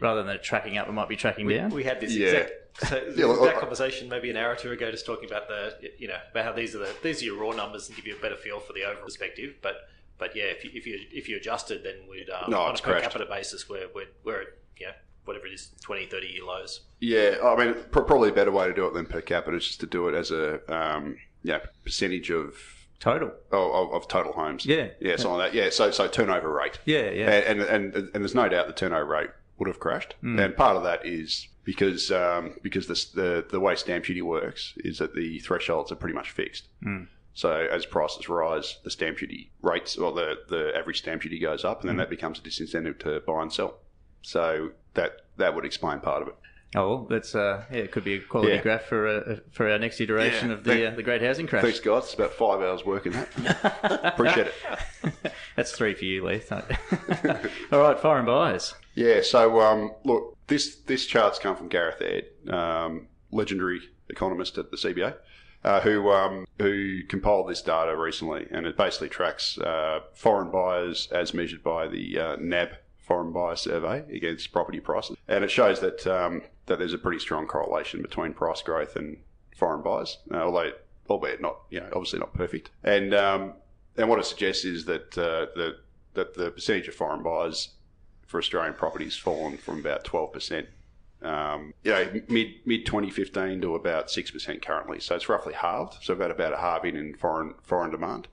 [0.00, 1.70] rather than it tracking up, it might be tracking We, down.
[1.70, 2.26] we had this Yeah.
[2.28, 5.28] exact, so Yeah, well, exact I- conversation maybe an hour or two ago, just talking
[5.28, 7.96] about the you know about how these are the these are your raw numbers and
[7.96, 9.54] give you a better feel for the overall perspective.
[9.62, 9.76] But
[10.18, 12.78] but yeah, if you if you if you adjusted, then we'd um, No, on a
[12.78, 13.04] per crashed.
[13.04, 14.92] capita basis, we're we're, we're at you know
[15.24, 16.80] whatever it is 20, 30 year lows.
[17.00, 19.66] Yeah, I mean, pr- probably a better way to do it than per capita is
[19.66, 22.54] just to do it as a um, yeah percentage of
[22.98, 23.32] total.
[23.52, 24.64] Oh, of, of total homes.
[24.66, 24.88] Yeah.
[25.00, 25.56] Yeah, something like that.
[25.58, 26.78] Yeah, so so turnover rate.
[26.84, 27.30] Yeah, yeah.
[27.30, 30.14] And, and, and, and there's no doubt the turnover rate would have crashed.
[30.22, 34.72] And part of that is because um, because this, the the way stamp duty works
[34.78, 36.68] is that the thresholds are pretty much fixed.
[37.34, 41.64] So as prices rise, the stamp duty rates or the, the average stamp duty goes
[41.66, 43.74] up, and then that becomes a disincentive to buy and sell.
[44.22, 46.34] So that that would explain part of it.
[46.74, 48.62] Oh, well, that's uh, yeah, it could be a quality Yeah.
[48.62, 50.54] graph for uh, for our next iteration Yeah.
[50.54, 51.62] of the Thank- uh, the Great Housing Crash.
[51.64, 52.04] Thanks, guys.
[52.04, 53.80] It's about five hours working that.
[54.14, 55.32] Appreciate it.
[55.54, 56.50] That's three for you, Leith.
[57.72, 58.74] All right, foreign buyers.
[58.94, 59.20] Yeah.
[59.22, 64.76] So um, look, this this chart's come from Gareth Aird, um, legendary economist at the
[64.76, 65.14] CBA,
[65.64, 71.08] uh, who um, who compiled this data recently, and it basically tracks uh, foreign buyers
[71.12, 75.80] as measured by the uh, NAB foreign buyer survey against property prices, and it shows
[75.80, 79.18] that um, that there's a pretty strong correlation between price growth and
[79.56, 80.72] foreign buyers, uh, although
[81.08, 83.52] albeit not you know obviously not perfect, and um,
[83.96, 85.78] and what it suggests is that uh, the
[86.14, 87.70] that the percentage of foreign buyers
[88.28, 90.66] for Australian properties fallen from about 12%,
[91.22, 95.00] um, you know, mid mid 2015 to about 6% currently.
[95.00, 96.04] So it's roughly halved.
[96.04, 98.28] So about about a halving in foreign foreign demand,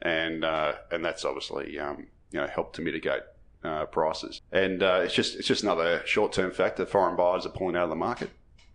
[0.00, 3.22] and uh, and that's obviously um, you know helped to mitigate
[3.64, 4.40] uh, prices.
[4.52, 6.86] And uh, it's just it's just another short term factor.
[6.86, 8.30] Foreign buyers are pulling out of the market.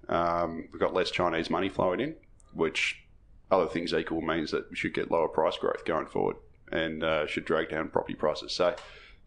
[0.10, 2.15] Um, we've got less Chinese money flowing in,
[2.54, 3.04] which
[3.50, 6.36] other things equal means that we should get lower price growth going forward,
[6.72, 8.52] and uh, should drag down property prices.
[8.52, 8.76] So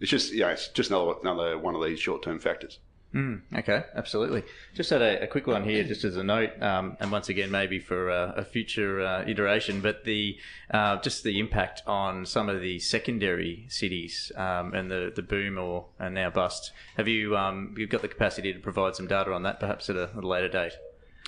[0.03, 2.79] it's just know, it's just another another one of these short term factors.
[3.15, 4.43] Mm, okay, absolutely.
[4.75, 7.51] Just had a, a quick one here, just as a note, um, and once again,
[7.51, 10.39] maybe for uh, a future uh, iteration, but the
[10.71, 15.59] uh, just the impact on some of the secondary cities um, and the, the boom
[15.59, 16.73] or and now bust.
[16.97, 19.97] Have you um, you've got the capacity to provide some data on that, perhaps at
[19.97, 20.73] a, at a later date?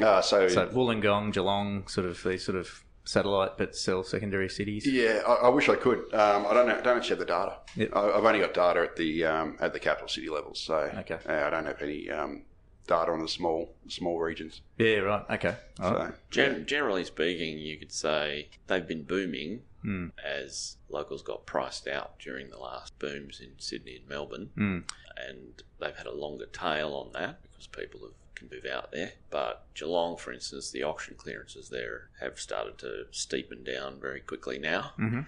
[0.00, 4.86] Uh, so, So Wollongong, Geelong, sort of these sort of satellite but still secondary cities.
[4.86, 6.12] yeah, I, I wish I could.
[6.14, 6.76] Um, I don't know.
[6.76, 7.56] I don't actually have the data.
[7.76, 7.90] Yep.
[7.94, 10.58] I, I've only got data at the um, at the capital city levels.
[10.60, 11.18] So Okay.
[11.28, 12.42] uh, I don't have any um,
[12.86, 14.62] data on the small small regions.
[14.78, 15.24] Yeah, right.
[15.30, 15.54] Okay.
[15.80, 16.12] All right.
[16.14, 20.08] So Gen- generally speaking, you could say they've been booming Hmm.
[20.24, 24.78] as locals got priced out during the last booms in Sydney and Melbourne, Hmm.
[25.14, 29.12] and they've had a longer tail on that because people have, can move out there.
[29.30, 34.58] But Geelong, for instance, the auction clearances there have started to steepen down very quickly
[34.58, 34.92] now.
[34.98, 35.26] Mhm.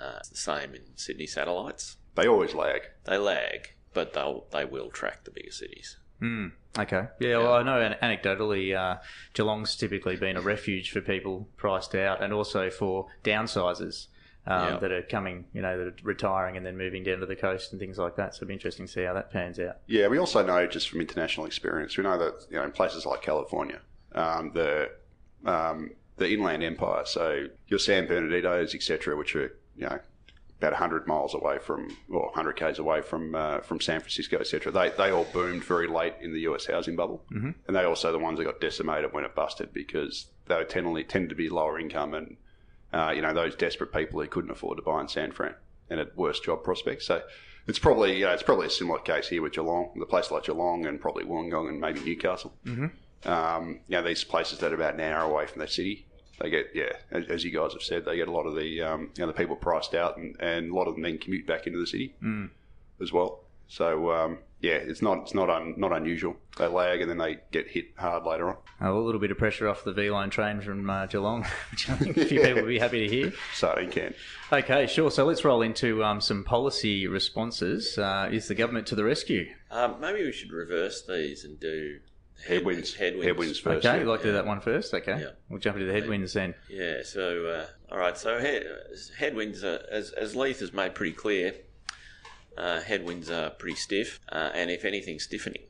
[0.00, 1.96] Uh, it's the same in Sydney satellites.
[2.14, 2.80] they always lag.
[3.04, 5.98] They lag, but they'll they will track the bigger cities.
[6.22, 7.08] Mm, okay.
[7.20, 9.00] Yeah, well, I know anecdotally, uh,
[9.34, 14.06] Geelong's typically been a refuge for people priced out and also for downsizers
[14.46, 14.78] um, Yeah.
[14.78, 17.72] that are coming, you know, that are retiring and then moving down to the coast
[17.72, 18.34] and things like that.
[18.34, 19.78] So it'll be interesting to see how that pans out.
[19.86, 23.06] Yeah, we also know just from international experience, we know that you know in places
[23.06, 23.80] like California,
[24.14, 24.90] um, the
[25.44, 29.98] um, the inland empire, so your San Bernardinos, etc., which are you know
[30.58, 34.72] about 100 miles away from, or 100 k's away from uh, from San Francisco, etc.
[34.72, 36.66] They they all boomed very late in the U.S.
[36.66, 37.50] housing bubble, mm-hmm.
[37.66, 41.04] and they also the ones that got decimated when it busted because they tend only
[41.04, 42.36] tend to be lower income and
[42.96, 45.54] uh, you know those desperate people who couldn't afford to buy in San Fran
[45.90, 47.06] and at worse job prospects.
[47.06, 47.22] So
[47.66, 50.44] it's probably you know, it's probably a similar case here with Geelong, the place like
[50.44, 52.54] Geelong and probably Wollongong and maybe Newcastle.
[52.64, 53.28] Mm-hmm.
[53.28, 56.06] Um, you know these places that are about an hour away from the city.
[56.40, 58.82] They get yeah, as, as you guys have said, they get a lot of the
[58.82, 61.46] um, you know the people priced out, and, and a lot of them then commute
[61.46, 62.14] back into the city
[63.00, 63.40] as well.
[63.68, 66.36] So um, yeah, it's not it's not un, not unusual.
[66.56, 68.56] They lag and then they get hit hard later on.
[68.80, 71.96] Oh, a little bit of pressure off the V/Line train from uh, Geelong, which I
[71.96, 73.32] think a few people will be happy to hear.
[73.54, 74.14] Sardine can.
[74.52, 75.10] Okay, sure.
[75.10, 77.98] So let's roll into um, some policy responses.
[77.98, 79.46] Uh, is the government to the rescue?
[79.70, 81.98] Um, maybe we should reverse these and do
[82.46, 82.94] head- Headwinds.
[82.94, 83.26] Headwinds.
[83.26, 83.86] Headwinds first.
[83.86, 84.02] Okay, yeah.
[84.02, 84.94] you'd like to do that one first?
[84.94, 85.20] Okay.
[85.20, 85.30] Yeah.
[85.48, 86.54] We'll jump into the headwinds then.
[86.70, 86.98] Yeah.
[87.04, 88.16] So, uh, all right.
[88.16, 88.66] So, head,
[89.18, 91.54] headwinds, uh, as as Leith has made pretty clear,
[92.56, 95.62] uh, headwinds are pretty stiff, uh, and if anything, stiffening.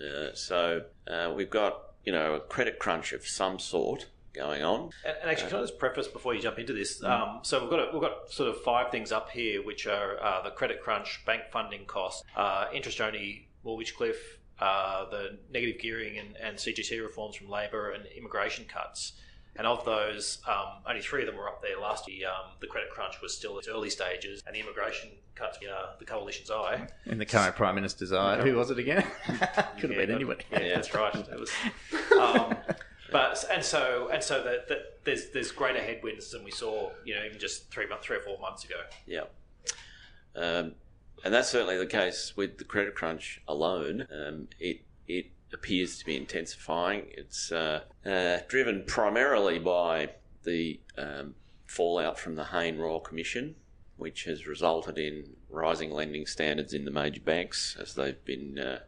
[0.00, 4.90] Uh, so, uh, we've got you know a credit crunch of some sort going on.
[5.06, 7.02] And, and actually, can I just preface before you jump into this?
[7.02, 10.22] Um, so we've got a, we've got sort of five things up here, which are
[10.22, 15.80] uh, the credit crunch, bank funding costs, uh, interest only mortgage cliff, uh, the negative
[15.80, 19.14] gearing and, and CGT reforms from Labor, and immigration cuts.
[19.56, 22.28] And of those, um, only three of them were up there last year.
[22.28, 26.04] Um, the credit crunch was still at early stages, and the immigration cuts, uh, the
[26.04, 26.88] coalition's eye.
[27.06, 28.40] In the current Prime Minister's eye.
[28.42, 29.06] Who was it again?
[29.26, 30.38] Could have been anyone.
[30.50, 31.14] Yeah, that's right.
[31.14, 31.52] It was,
[32.20, 32.56] um,
[33.12, 37.14] but and so and so that the, there's there's greater headwinds than we saw, you
[37.14, 38.80] know, even just three months, three or four months ago.
[39.06, 39.24] Yeah.
[40.34, 40.74] Um,
[41.24, 44.06] and that's certainly the case with the credit crunch alone.
[44.12, 47.06] Um, it it appears to be intensifying.
[47.12, 50.10] It's uh, uh, driven primarily by
[50.44, 51.34] the um,
[51.66, 53.54] fallout from the Hayne Royal Commission,
[53.96, 58.80] which has resulted in rising lending standards in the major banks as they've been uh,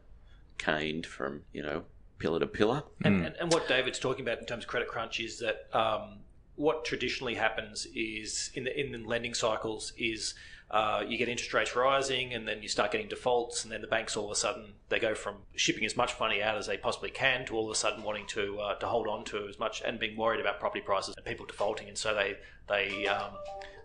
[0.58, 1.84] caned from, you know,
[2.18, 2.82] pillar to pillar.
[3.04, 6.18] And, and, and what David's talking about in terms of credit crunch is that um,
[6.56, 10.34] what traditionally happens is in the in the lending cycles is
[10.70, 13.86] uh, you get interest rates rising and then you start getting defaults and then the
[13.86, 16.76] banks all of a sudden they go from shipping as much money out as they
[16.76, 19.58] possibly can to all of a sudden wanting to uh, to hold on to as
[19.58, 21.88] much and being worried about property prices and people defaulting.
[21.88, 22.36] And so they
[22.68, 23.30] they um,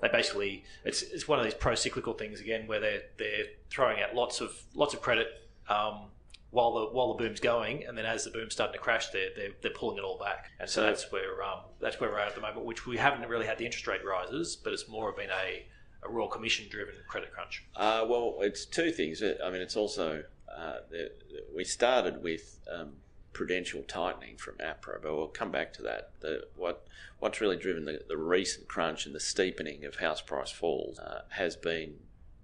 [0.02, 4.02] they basically it's, it's one of these pro cyclical things again where they're they're throwing
[4.02, 5.28] out lots of lots of credit
[5.70, 6.08] um,
[6.52, 9.30] while the while the boom's going, and then as the boom's starting to crash, they're
[9.36, 12.28] they're, they're pulling it all back, and so that's where um, that's where we're at
[12.28, 12.66] at the moment.
[12.66, 15.66] Which we haven't really had the interest rate rises, but it's more of been a,
[16.04, 17.64] a Royal Commission driven credit crunch.
[17.76, 19.22] Uh, well, it's two things.
[19.22, 20.24] I mean, it's also
[20.56, 21.12] uh, the,
[21.56, 22.94] we started with um,
[23.34, 26.12] prudential tightening from APRA, but we'll come back to that.
[26.20, 26.86] The, what
[27.20, 31.22] what's really driven the, the recent crunch and the steepening of house price falls uh,
[31.30, 31.94] has been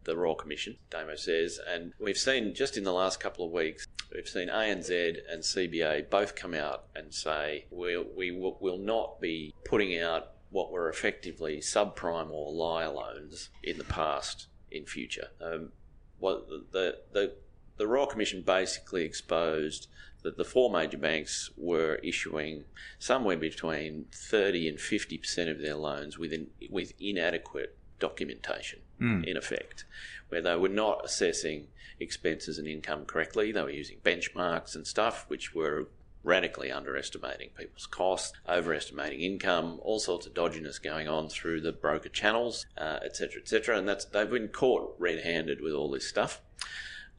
[0.03, 3.85] the Royal Commission, Damo says, and we've seen just in the last couple of weeks,
[4.15, 9.19] we've seen ANZ and CBA both come out and say we'll, we will, will not
[9.19, 15.29] be putting out what were effectively subprime or liar loans in the past in future.
[15.41, 15.71] Um,
[16.19, 17.33] what the, the
[17.77, 19.87] the Royal Commission basically exposed
[20.23, 22.63] that the four major banks were issuing
[22.97, 29.23] somewhere between 30 and 50% of their loans with, in, with inadequate documentation, Hmm.
[29.25, 29.85] in effect,
[30.29, 31.67] where they were not assessing
[31.99, 33.51] expenses and income correctly.
[33.51, 35.87] They were using benchmarks and stuff, which were
[36.27, 42.09] radically underestimating people's costs, overestimating income, all sorts of dodginess going on through the broker
[42.09, 43.41] channels, uh, etc.
[43.41, 43.67] et.
[43.69, 46.41] And that's they've been caught red-handed with all this stuff.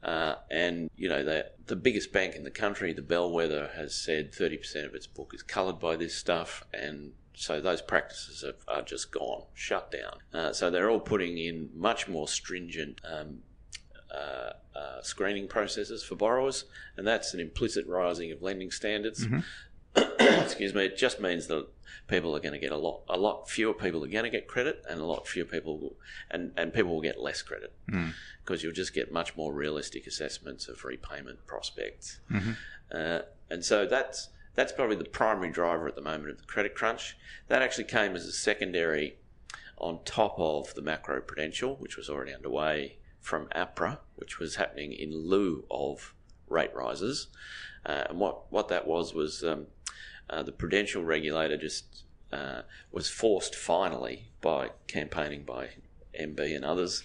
[0.03, 4.31] Uh, and you know the the biggest bank in the country, the Bellwether, has said
[4.31, 8.81] 30% of its book is coloured by this stuff, and so those practices are, are
[8.81, 10.17] just gone, shut down.
[10.33, 13.39] Uh, so they're all putting in much more stringent um,
[14.13, 16.65] uh, uh, screening processes for borrowers,
[16.97, 19.27] and that's an implicit rising of lending standards.
[20.19, 20.85] Excuse me.
[20.85, 21.67] It just means that
[22.07, 24.47] people are going to get a lot, a lot fewer people are going to get
[24.47, 25.95] credit, and a lot fewer people, will,
[26.31, 27.73] and and people will get less credit
[28.43, 32.19] because you'll just get much more realistic assessments of repayment prospects.
[32.91, 36.75] Uh, and so that's that's probably the primary driver at the moment of the credit
[36.75, 37.17] crunch.
[37.47, 39.17] That actually came as a secondary
[39.77, 44.93] on top of the macro prudential, which was already underway from APRA, which was happening
[44.93, 46.13] in lieu of
[46.47, 47.27] rate rises.
[47.85, 49.67] Uh, and what, what that was was um,
[50.29, 55.69] uh, the prudential regulator just uh, was forced finally by campaigning by
[56.19, 57.03] MB and others,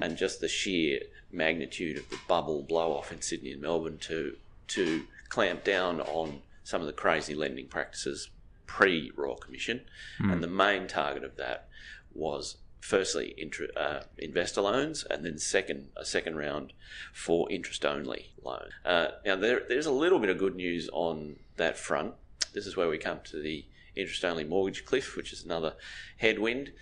[0.00, 1.00] and just the sheer
[1.30, 4.36] magnitude of the bubble blow off in Sydney and Melbourne to
[4.68, 8.30] to clamp down on some of the crazy lending practices
[8.66, 9.82] pre Royal Commission,
[10.18, 11.68] and the main target of that
[12.14, 13.34] was firstly
[13.78, 16.74] uh, investor loans, and then second a second round
[17.14, 18.68] for interest only loan.
[18.84, 22.12] Uh, now there, there's a little bit of good news on that front.
[22.52, 23.64] This is where we come to the
[23.96, 25.74] interest only mortgage cliff, which is another
[26.18, 26.72] headwind.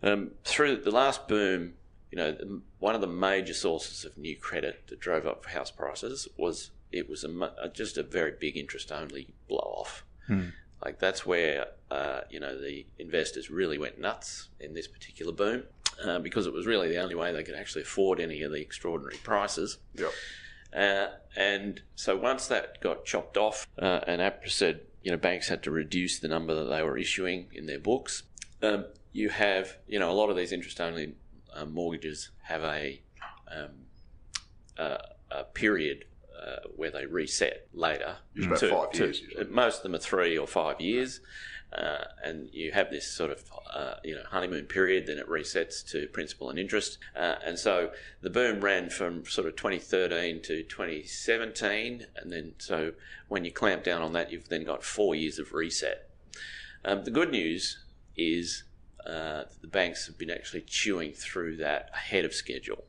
[0.00, 1.74] Um, through the last boom,
[2.12, 6.28] you know, one of the major sources of new credit that drove up house prices
[6.36, 10.04] was it was a, just a very big interest only blow off.
[10.84, 15.64] Like that's where uh, you know the investors really went nuts in this particular boom
[16.04, 18.60] uh, because it was really the only way they could actually afford any of the
[18.60, 19.78] extraordinary prices.
[19.94, 20.12] Yep.
[20.74, 25.48] Uh, and so once that got chopped off, uh, and APRA said, you know, banks
[25.48, 28.24] had to reduce the number that they were issuing in their books,
[28.62, 31.14] um, you have, you know, a lot of these interest only
[31.54, 33.00] uh, mortgages have a,
[33.50, 33.70] um,
[34.76, 34.98] uh,
[35.30, 36.04] a period
[36.40, 38.16] uh, where they reset later.
[38.34, 39.44] It's about five years, usually.
[39.46, 41.20] Most of them are three or five years.
[41.72, 45.86] Uh, and you have this sort of uh, you know honeymoon period, then it resets
[45.86, 47.90] to principal and interest, uh, and so
[48.22, 52.92] the boom ran from sort of 2013 to 2017, and then so
[53.28, 56.08] when you clamp down on that, you've then got four years of reset.
[56.86, 57.84] Um, the good news
[58.16, 58.64] is
[59.06, 62.84] uh, the banks have been actually chewing through that ahead of schedule.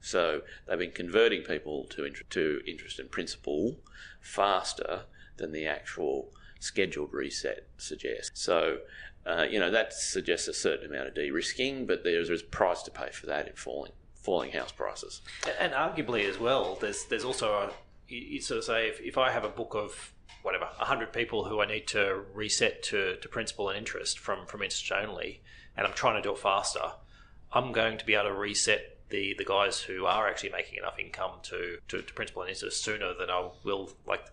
[0.00, 3.78] So they've been converting people to to interest and principal
[4.20, 5.02] faster
[5.36, 8.40] than the actual scheduled reset suggests.
[8.40, 8.78] So
[9.26, 12.90] uh, you know that suggests a certain amount of de-risking, but there's a price to
[12.90, 15.20] pay for that in falling falling house prices.
[15.58, 17.72] And arguably as well, there's there's also a
[18.08, 21.44] you, you sort of say if, if I have a book of whatever hundred people
[21.44, 25.42] who I need to reset to, to principal and interest from from interest only,
[25.76, 26.92] and I'm trying to do it faster,
[27.52, 30.98] I'm going to be able to reset the the guys who are actually making enough
[30.98, 31.58] income to
[31.90, 34.24] to, to principal and interest sooner than I will like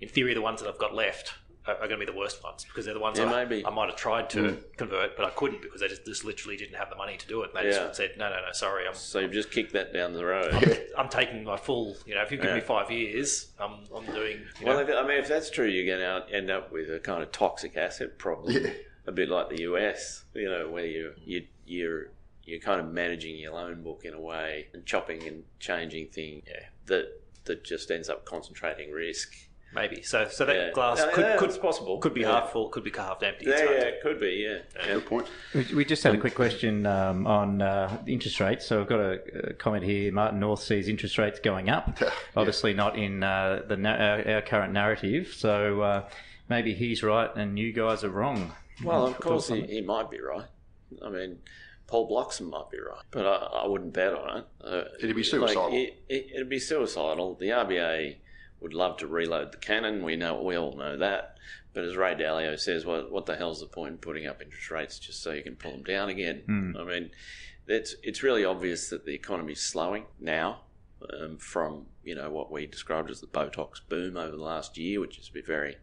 [0.00, 1.26] in theory the ones that I've got left.
[1.66, 3.64] are, are going to be the worst ones because they're the ones Yeah, I, maybe.
[3.64, 4.76] I might have tried to mm.
[4.76, 7.36] convert, but I couldn't because they just, just literally didn't have the money to do
[7.42, 7.50] it.
[7.50, 7.84] And they Yeah.
[7.86, 10.52] just said, no, no, no, sorry, I'm, So you've just kicked that down the road.
[10.98, 11.96] I'm taking my full.
[12.08, 14.36] You know, if you give me five years, I'm, I'm doing.
[14.60, 16.88] You Well, know, if, I mean, if that's true, you're going to end up with
[16.90, 18.70] a kind of toxic asset problem, Yeah.
[19.06, 22.02] a bit like the US, you know, where you you you're
[22.46, 26.44] you're kind of managing your loan book in a way and chopping and changing things
[26.46, 26.66] Yeah.
[26.86, 29.34] that that just ends up concentrating risk.
[29.74, 30.28] maybe so.
[30.28, 30.70] So that Yeah.
[30.70, 31.98] glass Yeah, could yeah, could possible.
[31.98, 32.40] Could be Yeah.
[32.42, 32.68] half full.
[32.68, 33.46] Could be half empty.
[33.46, 34.46] Yeah, yeah, it could be.
[34.48, 34.94] Yeah, yeah.
[34.94, 35.26] Good point.
[35.52, 38.64] We, we just had a quick question um, on uh, interest rates.
[38.66, 40.12] So I've got a, a comment here.
[40.12, 41.98] Martin North sees interest rates going up.
[42.00, 42.10] Yeah.
[42.36, 45.34] Obviously, not in uh, the our, our current narrative.
[45.36, 46.08] So uh,
[46.48, 48.52] maybe he's right and you guys are wrong.
[48.84, 50.46] Well, of course, he, he might be right.
[51.04, 51.38] I mean,
[51.94, 54.46] Paul Bloxham might be right, but I, I wouldn't bet on it.
[54.60, 55.66] Uh, It'd be suicidal.
[55.66, 57.36] Like, it, it, it'd be suicidal.
[57.36, 58.16] The RBA
[58.58, 60.02] would love to reload the cannon.
[60.02, 61.36] We know, we all know that.
[61.72, 64.72] But as Ray Dalio says, what what the hell's the point in putting up interest
[64.72, 66.42] rates just so you can pull them down again?
[66.46, 66.76] Hmm.
[66.76, 67.10] I mean,
[67.68, 70.62] it's it's really obvious that the economy's slowing now.
[71.12, 74.98] Um, from you know what we described as the Botox boom over the last year,
[74.98, 75.76] which has been very,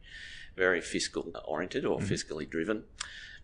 [0.58, 2.84] very fiscal oriented or fiscally driven,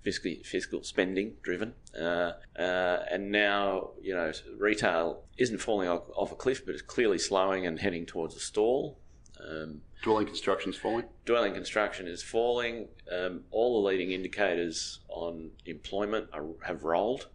[0.05, 6.31] fiscally fiscal spending driven, uh, uh, and now you know retail isn't falling off, off
[6.31, 8.99] a cliff, but it's clearly slowing and heading towards a stall.
[9.39, 11.05] Um, Dwelling construction's falling.
[11.25, 12.88] dwelling construction is falling.
[13.12, 17.27] Um, all the leading indicators on employment are, have rolled.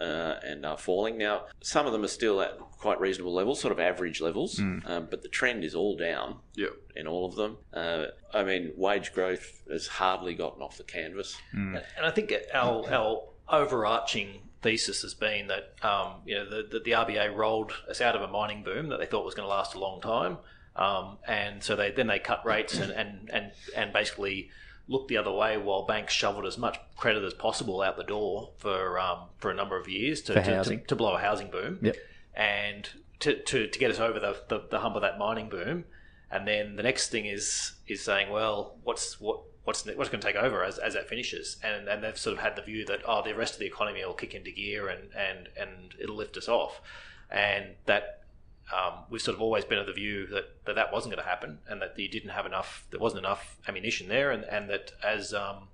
[0.00, 1.16] Uh, and are falling.
[1.18, 5.08] Now, some of them are still at quite reasonable levels, sort of average levels, um,
[5.10, 6.72] but the trend is all down Yep.
[6.96, 7.58] in all of them.
[7.74, 11.36] Uh, I mean, wage growth has hardly gotten off the canvas.
[11.52, 16.80] And I think our our overarching thesis has been that um, you know the, the
[16.80, 19.50] the RBA rolled us out of a mining boom that they thought was going to
[19.50, 20.38] last a long time,
[20.76, 24.50] um, and so they then they cut rates and and and, and basically
[24.90, 28.50] looked the other way while banks shoveled as much credit as possible out the door
[28.58, 31.78] for um, for a number of years to, to, to, to blow a housing boom
[31.80, 31.96] Yep.
[32.34, 32.88] and
[33.20, 35.84] to, to, to get us over the, the, the hump of that mining boom.
[36.30, 40.26] And then the next thing is is saying, well, what's what what's what's going to
[40.26, 41.56] take over as, as that finishes?
[41.62, 44.04] And and they've sort of had the view that oh, the rest of the economy
[44.04, 46.80] will kick into gear and and and it'll lift us off,
[47.30, 48.19] and that.
[48.72, 51.28] Um, we've sort of always been of the view that, that that wasn't going to
[51.28, 52.86] happen, and that you didn't have enough.
[52.90, 55.68] There wasn't enough ammunition there, and, and that as um,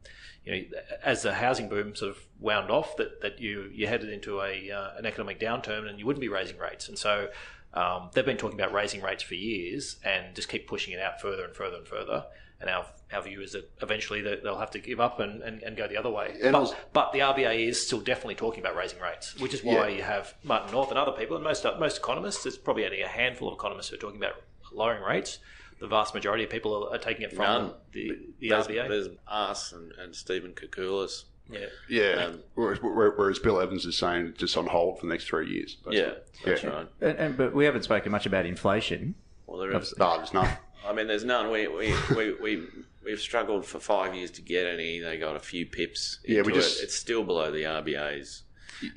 [0.44, 4.10] you know, as the housing boom sort of wound off, that, that you you headed
[4.10, 6.88] into a uh, an economic downturn, and you wouldn't be raising rates.
[6.88, 7.28] And so
[7.74, 11.20] um, they've been talking about raising rates for years, and just keep pushing it out
[11.20, 12.24] further and further and further.
[12.66, 15.76] And our our view is that eventually they'll have to give up and, and, and
[15.76, 16.32] go the other way.
[16.42, 19.62] And but, also- but the RBA is still definitely talking about raising rates, which is
[19.62, 19.96] why Yeah.
[19.96, 22.42] you have Martin North and other people, and most most economists.
[22.42, 24.34] There's probably only a handful of economists who are talking about
[24.72, 25.38] lowering rates.
[25.78, 27.72] The vast majority of people are, are taking it from None.
[27.92, 28.88] the, the there's, RBA.
[28.88, 31.24] there's us and, and Stephen Koukoulas.
[31.48, 31.66] yeah.
[31.88, 32.24] Yeah.
[32.24, 35.76] Um, whereas, whereas Bill Evans is saying just on hold for the next three years.
[35.88, 36.70] Yeah, that's Yeah.
[36.70, 36.88] right.
[37.00, 39.14] And, and, but we haven't spoken much about inflation.
[39.46, 39.94] Well, there is.
[39.96, 40.48] No, there's none.
[40.86, 41.50] I mean, there's none.
[41.50, 42.66] We we we we
[43.04, 45.00] we've struggled for five years to get any.
[45.00, 46.18] They got a few pips.
[46.26, 46.84] Yeah, we just- It.
[46.84, 48.42] It's still below the RBA's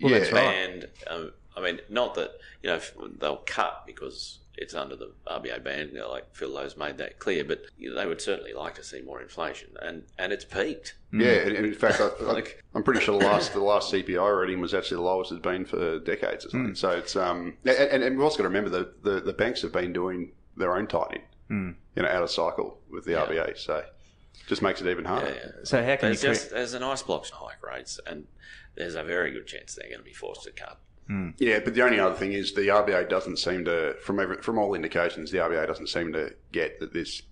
[0.02, 0.20] Well, yeah.
[0.20, 0.42] that's right.
[0.44, 0.88] band.
[1.08, 2.32] Um, I mean, not that
[2.64, 2.80] you know
[3.20, 5.90] they'll cut because it's under the RBA ban.
[5.94, 8.76] You know, like Phil Lowe's made that clear, but you know, they would certainly like
[8.76, 10.96] to see more inflation, and and it's peaked.
[11.12, 13.92] Yeah, and and in fact, I, I, Like- I'm pretty sure the last the last
[13.94, 16.76] CPI reading was actually the lowest it's been for decades or something.
[16.76, 19.62] So it's um, and, and and we've also got to remember that the, the banks
[19.64, 21.76] have been doing their own tightening, Mm.
[21.96, 23.58] you know, out of cycle with the RBA.
[23.58, 23.84] So
[24.48, 25.36] just makes it even harder.
[25.36, 25.52] yeah.
[25.64, 26.34] So how can you There's create?
[26.34, 28.28] just there's an ice blocks hike rates, and
[28.76, 30.80] there's a very good chance they're going to be forced to cut.
[31.10, 31.34] Mm.
[31.40, 34.60] Yeah, but the only other thing is the RBA doesn't seem to, from every, from
[34.60, 37.24] all indications, the RBA doesn't seem to get that this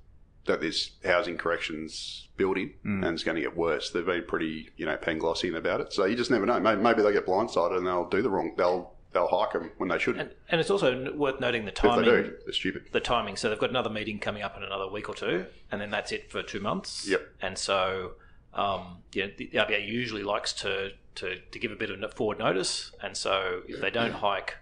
[0.46, 3.06] that this housing corrections building mm.
[3.06, 3.90] and it's going to get worse.
[3.92, 5.92] They've been pretty, you know, Panglossian about it.
[5.92, 6.58] So you just never know.
[6.60, 8.54] Maybe, maybe they'll get blindsided and they'll do the wrong.
[8.58, 10.22] They'll they'll hike them when they shouldn't.
[10.22, 12.06] And, and it's also worth noting the if they timing.
[12.06, 12.90] do, they're stupid.
[12.92, 13.36] The timing.
[13.36, 16.12] So they've got another meeting coming up in another week or two, and then that's
[16.12, 17.08] it for two months.
[17.08, 17.28] Yep.
[17.42, 18.14] And so,
[18.54, 22.40] um, yeah, the, the RBA usually likes to, to to give a bit of forward
[22.40, 24.58] notice, and so if they don't hike,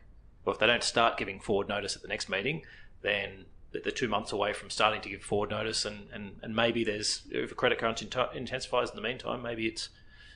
[0.45, 2.63] or if they don't start giving forward notice at the next meeting,
[3.01, 6.55] then they're they're two months away from starting to give forward notice, and, and, and
[6.55, 9.89] maybe there's if a credit crunch inti- intensifies in the meantime, maybe it's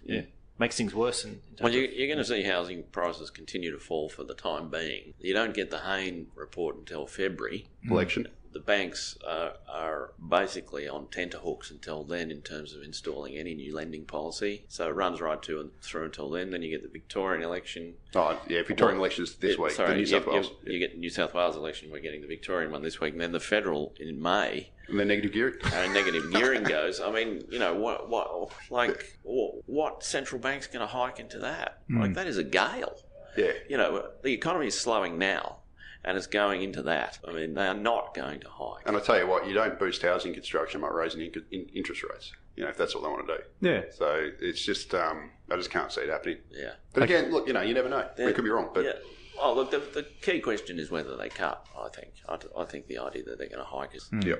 [0.03, 0.21] yeah
[0.59, 1.23] makes things worse.
[1.25, 4.23] In, in Well, you, of- you're going to see housing prices continue to fall for
[4.23, 5.13] the time being.
[5.19, 7.67] You don't get the Hayne report until February.
[7.89, 8.27] Election.
[8.51, 13.75] The banks are, are basically on tenterhooks until then in terms of installing any new
[13.75, 14.63] lending policy.
[14.67, 16.51] So it runs right to and through until then.
[16.51, 17.95] Then you get the Victorian election.
[18.15, 19.73] Oh, yeah, Victorian elections this Yeah, week.
[19.73, 20.51] Sorry, the New South Wales.
[20.65, 21.91] you get New South Wales election.
[21.91, 24.71] We're getting the Victorian one this week, and then the federal in May.
[24.87, 25.55] And then negative gearing.
[25.71, 26.99] And negative gearing goes.
[26.99, 28.09] I mean, you know what?
[28.09, 31.81] What like what, what central bank's going to hike into that?
[31.89, 32.13] Like hmm.
[32.13, 32.97] that is a gale.
[33.37, 33.51] Yeah.
[33.69, 35.57] You know, the economy is slowing now,
[36.03, 37.19] and it's going into that.
[37.27, 38.83] I mean, they are not going to hike.
[38.85, 42.03] And I tell you what, you don't boost housing construction by raising in, in, interest
[42.03, 42.31] rates.
[42.55, 43.67] You know, if that's what they want to do.
[43.69, 43.81] Yeah.
[43.95, 46.37] So it's just, um, I just can't see it happening.
[46.51, 46.73] Yeah.
[46.93, 48.07] But again, look, you know, you never know.
[48.17, 48.25] Yeah.
[48.25, 48.93] We could be wrong, but yeah.
[49.41, 51.65] Oh, look, the, the key question is whether they cut.
[51.77, 52.11] I think.
[52.27, 54.09] I, I think the idea that they're going to hike is.
[54.23, 54.35] yeah.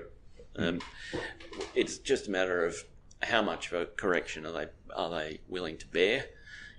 [0.55, 0.82] Um,
[1.76, 2.84] it's just a matter of
[3.22, 6.26] how much of a correction are they are they willing to bear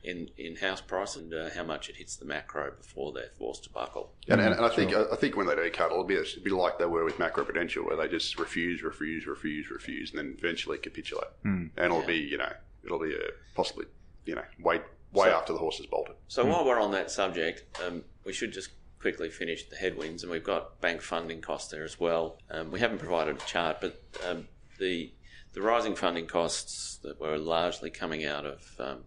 [0.02, 3.64] in in house price and uh, how much it hits the macro before they're forced
[3.64, 4.12] to buckle.
[4.28, 6.50] And, and, and I think I think when they do cut, it'll be, it'll be
[6.50, 10.78] like they were with macroprudential, where they just refuse, refuse, refuse, refuse, and then eventually
[10.78, 11.28] capitulate.
[11.44, 12.06] And it'll Yeah.
[12.06, 12.52] be, you know,
[12.84, 13.86] it'll be a possibly,
[14.24, 14.80] you know, way
[15.12, 16.14] way So- after the horse is bolted.
[16.28, 18.70] So while we're on that subject, um, we should just
[19.00, 22.38] quickly finish the headwinds, and we've got bank funding costs there as well.
[22.50, 24.46] Um, we haven't provided a chart, but um,
[24.78, 25.12] the
[25.52, 29.04] the rising funding costs that were largely coming out of um,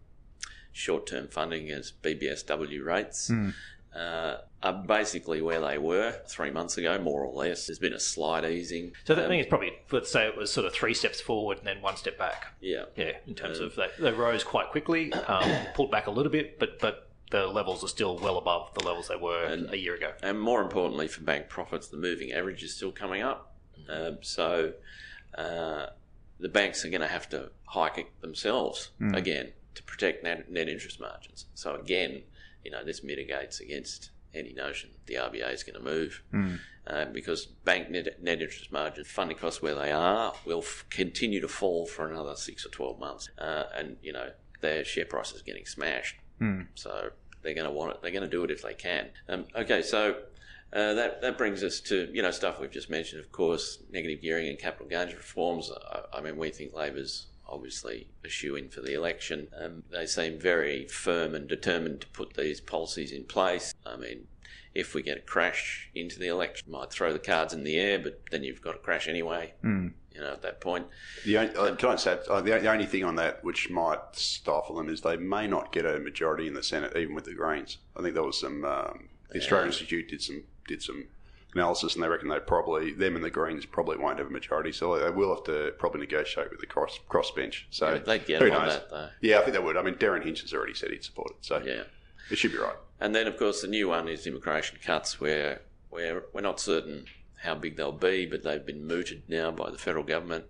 [0.74, 3.32] short-term funding as BBSW rates.
[3.96, 7.68] Uh, are basically where they were three months ago, more or less.
[7.68, 8.94] There's been a slight easing.
[9.04, 11.60] So that Um, thing is probably let's say it was sort of three steps forward
[11.60, 12.56] and then one step back.
[12.60, 16.32] yeah, Yeah, in terms of they, they rose quite quickly, um, pulled back a little
[16.32, 19.78] bit, but but the levels are still well above the levels they were And- a
[19.78, 20.14] year ago.
[20.24, 23.54] And more importantly, for bank profits, the moving average is still coming up.
[23.90, 24.74] Um, so
[25.38, 25.88] uh,
[26.40, 30.68] the banks are going to have to hike it themselves again to protect net, net
[30.70, 31.46] interest margins.
[31.56, 32.24] So again,
[32.64, 36.24] you know, this mitigates against any notion that the RBA is going to move
[36.88, 41.40] uh, because bank net, net interest margin funding costs where they are will f- continue
[41.40, 43.30] to fall for another six or 12 months.
[43.38, 44.30] Uh, and, you know,
[44.62, 46.16] their share price is getting smashed.
[46.76, 47.10] So
[47.42, 48.02] they're going to want it.
[48.02, 49.10] They're going to do it if they can.
[49.30, 50.16] Um, okay, so
[50.72, 53.22] uh, that that brings us to you know stuff we've just mentioned.
[53.22, 55.70] Of course, negative gearing and capital gains reforms.
[55.92, 59.48] I, I mean, we think Labor's obviously a shoe in for the election.
[59.58, 63.74] Um, they seem very firm and determined to put these policies in place.
[63.86, 64.28] I mean.
[64.76, 68.00] If we get a crash into the election, might throw the cards in the air,
[68.00, 69.54] but then you've got a crash anyway.
[70.16, 70.88] You know, at that point,
[71.26, 74.00] The only, uh, can I say, uh, the, the only thing on that which might
[74.14, 77.36] stifle them is they may not get a majority in the Senate, even with the
[77.36, 77.78] Greens.
[77.96, 78.66] I think there was some.
[78.66, 81.06] Um, the Australian Institute did some did some
[81.56, 84.72] analysis, and they reckon they probably them and the Greens probably won't have a majority,
[84.72, 87.68] so they will have to probably negotiate with the cross cross bench.
[87.70, 88.74] So Yeah, they'd get who on knows?
[88.74, 89.10] that, though.
[89.22, 89.78] Yeah, I think they would.
[89.78, 91.84] I mean, Derryn Hinch has already said he'd support it, so yeah.
[92.30, 92.76] it should be right.
[93.00, 97.06] And then, of course, the new one is immigration cuts, where where we're not certain
[97.44, 100.46] how big they'll be, but they've been mooted now by the federal government.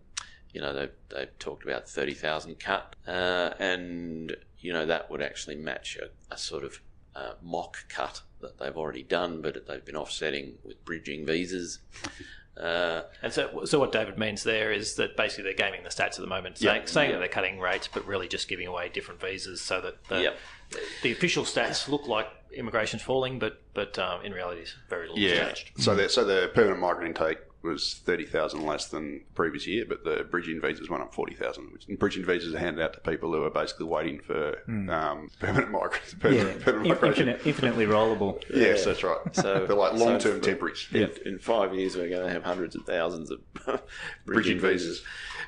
[0.54, 5.22] You know, they've, they've talked about thirty thousand cut, uh, and you know that would
[5.22, 6.80] actually match a, a sort of
[7.16, 11.80] uh, mock cut that they've already done, but they've been offsetting with bridging visas.
[12.55, 16.16] Uh, And so, so what David means there is that basically they're gaming the stats
[16.16, 16.86] at the moment, saying, Yeah.
[16.88, 17.16] saying Yeah.
[17.16, 20.38] that they're cutting rates, but really just giving away different visas so that the, Yep.
[21.01, 25.18] the official stats look like immigration's falling, but but um, in reality, it's very little
[25.18, 25.72] changed.
[25.80, 29.86] So the so the permanent migrant intake was thirty thousand less than the previous year,
[29.88, 31.70] but the bridging visas went up forty thousand.
[31.88, 35.72] And bridging visas are handed out to people who are basically waiting for um, permanent
[35.72, 36.14] migrants.
[36.16, 37.28] Permanent, Yeah, permanent In- migration.
[37.30, 38.43] infinite, infinitely rollable.
[38.53, 39.18] Yes, that's right.
[39.36, 40.88] So- they're like long term so- temporaries.
[40.91, 43.39] in, in five years, we're going to have hundreds of thousands of
[44.26, 45.03] Bridging visas.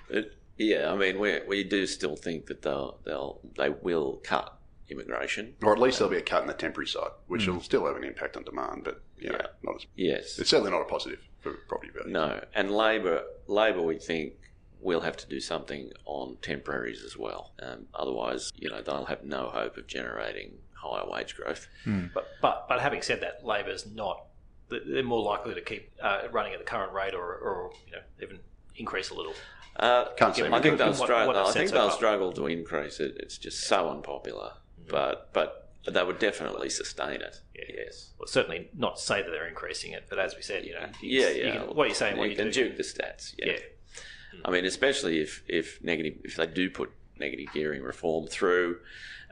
[0.10, 4.58] But yeah, I mean, we we do still think that they'll they'll they will cut
[4.90, 5.56] immigration.
[5.64, 7.96] Or at least there'll be a cut in the temporary side, which will still have
[7.96, 9.48] an impact on demand, but you know, Yeah.
[9.64, 11.35] not as, Yes, it's certainly not a positive for
[11.68, 12.12] property value.
[12.12, 14.34] no, and Labor Labor we think
[14.80, 17.54] will have to do something on temporaries as well.
[17.62, 21.68] Um, otherwise, you know, they'll have no hope of generating higher wage growth.
[22.14, 24.26] But, but but having said that, Labor's not.
[24.70, 28.00] They're more likely to keep uh, running at the current rate, or, or you know
[28.22, 28.40] even
[28.76, 29.34] increase a little.
[29.78, 31.28] Uh, Can't see I think they'll What- struggle.
[31.28, 33.18] what they've I think so they'll struggle to increase it.
[33.20, 34.54] It's just so unpopular.
[34.88, 37.40] But but they would definitely sustain it.
[37.56, 37.76] Yeah.
[37.86, 38.12] Yes.
[38.18, 41.20] Well, certainly not say that they're increasing it, but as we said, you know, you
[41.22, 41.52] Yeah, can- you yeah.
[41.66, 43.34] can- what you're saying, what you you can do, juke the stats.
[43.38, 43.52] Yeah.
[43.54, 43.60] yeah.
[44.44, 48.80] I mean, especially if if negative if they do put negative gearing reform through.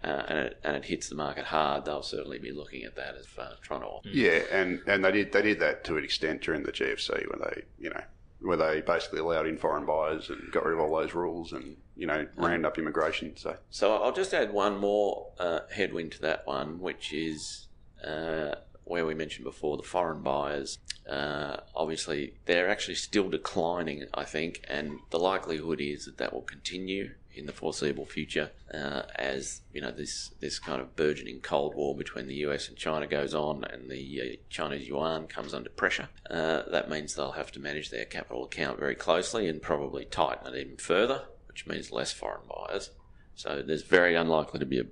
[0.03, 1.85] Uh, and, it, and it hits the market hard.
[1.85, 3.99] They'll certainly be looking at that as uh, trying to.
[4.03, 7.39] Yeah, and, and they did they did that to an extent during the GFC when
[7.39, 8.03] they you know
[8.43, 11.77] where they basically allowed in foreign buyers and got rid of all those rules and
[11.95, 13.35] you know round up immigration.
[13.37, 13.57] So.
[13.69, 17.67] So I'll just add one more uh, headwind to that one, which is
[18.05, 20.77] uh, where we mentioned before, the foreign buyers,
[21.09, 26.41] uh, obviously they're actually still declining, I think, and the likelihood is that that will
[26.41, 31.75] continue in the foreseeable future uh, as you know this this kind of burgeoning Cold
[31.75, 35.69] War between the US and China goes on, and the uh, Chinese yuan comes under
[35.69, 36.09] pressure.
[36.29, 40.53] Uh, that means they'll have to manage their capital account very closely and probably tighten
[40.53, 42.91] it even further, which means less foreign buyers.
[43.35, 44.85] So there's very unlikely to be a,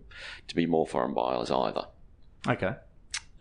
[0.48, 1.86] to be more foreign buyers either.
[2.48, 2.74] Okay.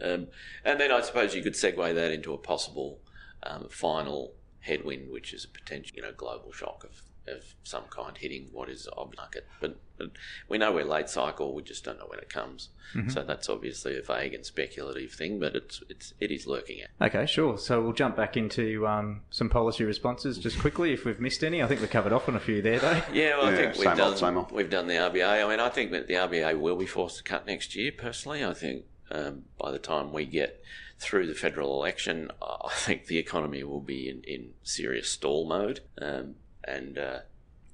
[0.03, 0.29] Um,
[0.65, 3.01] and then I suppose you could segue that into a possible
[3.43, 8.17] um, final headwind, which is a potential, you know, global shock of, of some kind
[8.17, 9.47] hitting what is the market.
[9.61, 10.11] But, but
[10.49, 12.69] we know we're late cycle; we just don't know when it comes.
[13.09, 17.07] So that's obviously a vague and speculative thing, but it's it's it is lurking out.
[17.07, 17.57] Okay, sure.
[17.57, 21.63] So we'll jump back into um, some policy responses just quickly if we've missed any.
[21.63, 23.01] I think we covered off on a few there, though.
[23.13, 24.51] Yeah, well, I Yeah, think we've done old, same old.
[24.51, 25.45] we've done the RBA.
[25.45, 27.93] I mean, I think that the RBA will be forced to cut next year.
[27.97, 30.61] Personally, I think um, by the time we get
[30.99, 35.79] through the federal election, I think the economy will be in, in serious stall mode.
[36.03, 36.35] Um,
[36.77, 37.19] and uh,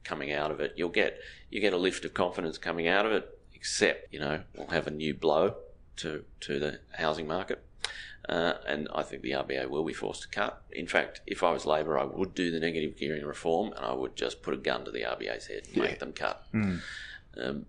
[0.05, 1.19] coming out of it, you'll get
[1.51, 3.39] you get a lift of confidence coming out of it.
[3.55, 5.57] Except, you know, we'll have a new blow
[5.97, 7.63] to to the housing market.
[8.29, 10.61] Uh, and I think the RBA will be forced to cut.
[10.73, 13.93] In fact, if I was Labor, I would do the negative gearing reform and I
[13.93, 16.45] would just put a gun to the RBA's head and make them cut.
[16.53, 17.67] Um,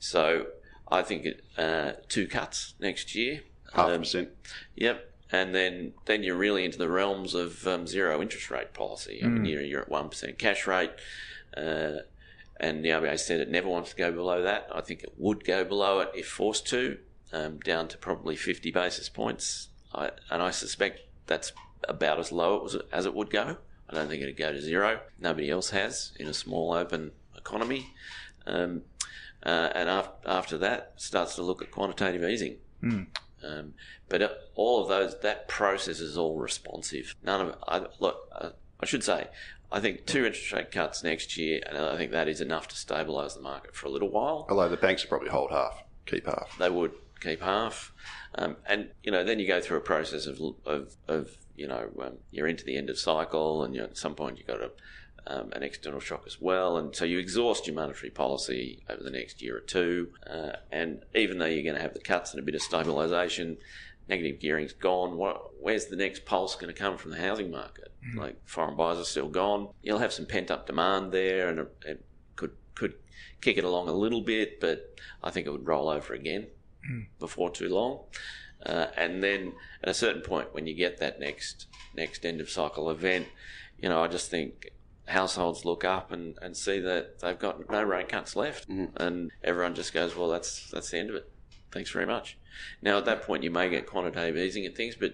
[0.00, 0.46] so
[0.90, 3.42] I think it, uh, two cuts next year.
[3.74, 4.28] Half Um, percent.
[4.76, 5.12] Yep.
[5.30, 9.20] And then, then you're really into the realms of um, zero interest rate policy.
[9.22, 10.90] I mean, you're, you're at 1% cash rate.
[11.56, 11.98] Uh,
[12.60, 14.68] and the RBA said it never wants to go below that.
[14.74, 16.98] I think it would go below it if forced to,
[17.32, 19.68] um, down to probably 50 basis points.
[19.94, 21.52] I, and I suspect that's
[21.88, 23.58] about as low as it, as it would go.
[23.90, 25.00] I don't think it'd go to zero.
[25.20, 27.94] Nobody else has in a small open economy.
[28.46, 28.82] Um,
[29.44, 32.56] uh, and af- after that, starts to look at quantitative easing.
[33.44, 33.74] Um,
[34.08, 37.14] but all of those, that process is all responsive.
[37.22, 37.54] None of it.
[37.66, 39.28] I, look, uh, I should say,
[39.70, 42.74] I think two interest rate cuts next year, and I think that is enough to
[42.74, 44.46] stabilise the market for a little while.
[44.48, 46.56] Although the banks will probably hold half, keep half.
[46.58, 47.92] They would keep half,
[48.36, 51.90] um, and you know, then you go through a process of of, of you know,
[52.00, 54.70] um, you're into the end of cycle, and at some point you've got a
[55.26, 59.10] um, an external shock as well, and so you exhaust your monetary policy over the
[59.10, 60.08] next year or two.
[60.26, 63.58] Uh, and even though you're going to have the cuts and a bit of stabilisation,
[64.08, 65.18] negative gearing's gone.
[65.18, 67.92] What, where's the next pulse going to come from the housing market?
[68.16, 69.68] Like foreign buyers are still gone.
[69.82, 72.04] You'll have some pent up demand there, and it, it
[72.36, 72.94] could could
[73.42, 76.46] kick it along a little bit, but I think it would roll over again
[77.18, 78.04] before too long.
[78.64, 79.52] Uh, and then
[79.82, 83.26] at a certain point, when you get that next next end of cycle event,
[83.78, 84.72] you know, I just think
[85.06, 89.74] households look up and, and see that they've got no rate cuts left, and everyone
[89.74, 91.30] just goes, "Well, that's that's the end of it.
[91.70, 92.36] Thanks very much."
[92.82, 95.12] Now, at that point, you may get quantitative easing and things, but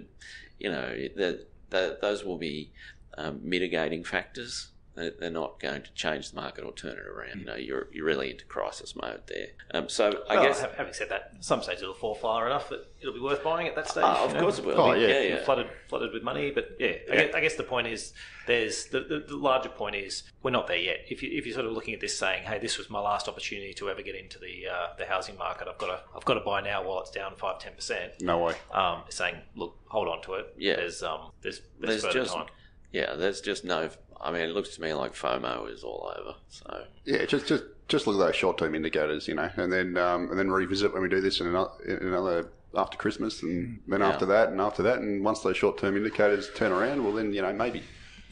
[0.59, 2.73] you know, the, the, those will be
[3.19, 4.69] um, mitigating factors.
[4.97, 7.41] They- They're not going to change the market or turn it around.
[7.41, 9.49] You know, you're you're really into crisis mode there.
[9.73, 12.87] Um, so I Well, guess, having said that, some stage it'll fall far enough that
[13.01, 14.05] it'll be worth buying at that stage.
[14.07, 14.41] Ah, of you know?
[14.41, 14.81] course it will.
[14.81, 15.01] Oh, be.
[15.01, 15.07] yeah.
[15.09, 15.45] yeah, You're yeah.
[15.45, 16.51] flooded flooded with money.
[16.53, 18.13] But yeah, I, guess, I guess the point is
[18.47, 20.99] there's the, the, the larger point is we're not there yet.
[21.09, 23.27] If you if you're sort of looking at this saying, hey, this was my last
[23.29, 26.35] opportunity to ever get into the uh, the housing market, I've got to I've got
[26.35, 28.13] to buy now while it's down five ten percent.
[28.21, 28.55] No way.
[28.73, 30.55] Um, saying, look, hold on to it.
[30.57, 30.77] Yeah.
[30.77, 32.47] there's um there's there's, There's further just time.
[32.93, 33.91] yeah, there's just no.
[34.25, 36.35] I mean, it looks to me like FOMO is all over.
[36.49, 39.97] So Yeah, just just just look at those short term indicators, you know, and then
[39.97, 43.81] um, and then revisit when we do this in another, in another after Christmas, and
[43.87, 44.09] then Yeah.
[44.09, 47.33] after that, and after that, and once those short term indicators turn around, well, then
[47.33, 47.83] you know maybe.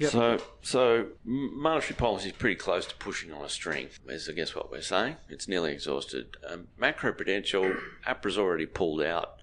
[0.01, 3.89] So, so monetary policy is pretty close to pushing on a string.
[4.09, 5.17] Is I guess what we're saying.
[5.29, 6.37] It's nearly exhausted.
[6.49, 9.35] Um, macroprudential, APRA's already pulled out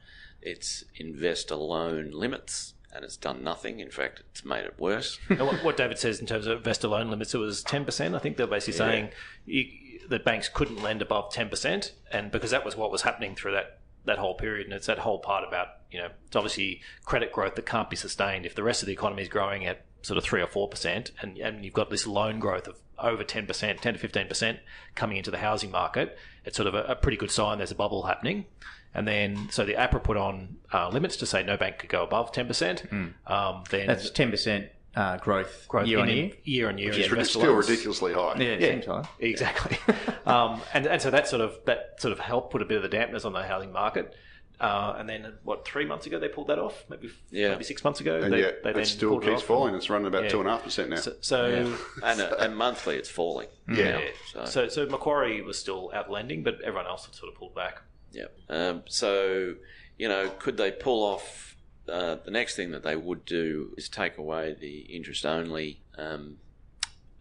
[0.42, 3.80] its investor loan limits, and it's done nothing.
[3.80, 5.20] In fact, it's made it worse.
[5.30, 8.16] What, what David says in terms of investor loan limits, it was 10%.
[8.16, 9.10] I think they're basically saying
[9.46, 9.66] you,
[10.10, 11.92] that banks couldn't lend above 10%.
[12.12, 14.66] And because that was what was happening through that, that whole period.
[14.66, 17.96] And it's that whole part about, you know, it's obviously credit growth that can't be
[17.96, 18.46] sustained.
[18.46, 21.38] If the rest of the economy is growing at sort of 3 or 4%, and,
[21.38, 24.60] and you've got this loan growth of over 10%, 10 to 15%
[24.96, 27.76] coming into the housing market, it's sort of a, a pretty good sign there's a
[27.76, 28.46] bubble happening.
[28.94, 32.04] And then, so the APRA put on uh, limits to say no bank could go
[32.04, 33.14] above 10%.
[33.28, 36.32] Um, then That's 10% uh, growth, growth year on in- year.
[36.44, 36.90] year on year.
[36.90, 37.70] Which in is rid- investor still loans.
[37.70, 38.36] ridiculously high.
[38.40, 38.72] Yeah, Yeah.
[38.72, 39.06] seems like.
[39.20, 39.78] Exactly.
[40.26, 42.84] um, and and so that sort of that sort of helped put a bit of
[42.84, 44.16] the dampness on the housing market.
[44.60, 45.66] Uh, and then what?
[45.66, 46.84] Three months ago they pulled that off.
[46.90, 47.50] Maybe Yeah.
[47.50, 48.20] maybe six months ago.
[48.20, 49.48] And they, yet they then it still pulled it keeps off.
[49.48, 49.76] falling.
[49.76, 50.30] It's running about Yeah.
[50.30, 50.96] two and a half percent now.
[50.98, 53.48] So, so and, uh, and monthly, it's falling.
[53.70, 54.00] Yeah.
[54.00, 54.08] yeah.
[54.34, 57.54] So- So, so Macquarie was still out lending, but everyone else had sort of pulled
[57.56, 57.84] back.
[58.12, 58.26] Yeah.
[58.50, 59.56] Um, so,
[59.98, 61.50] you know, could they pull off
[61.90, 66.38] uh, the next thing that they would do is take away the interest only um,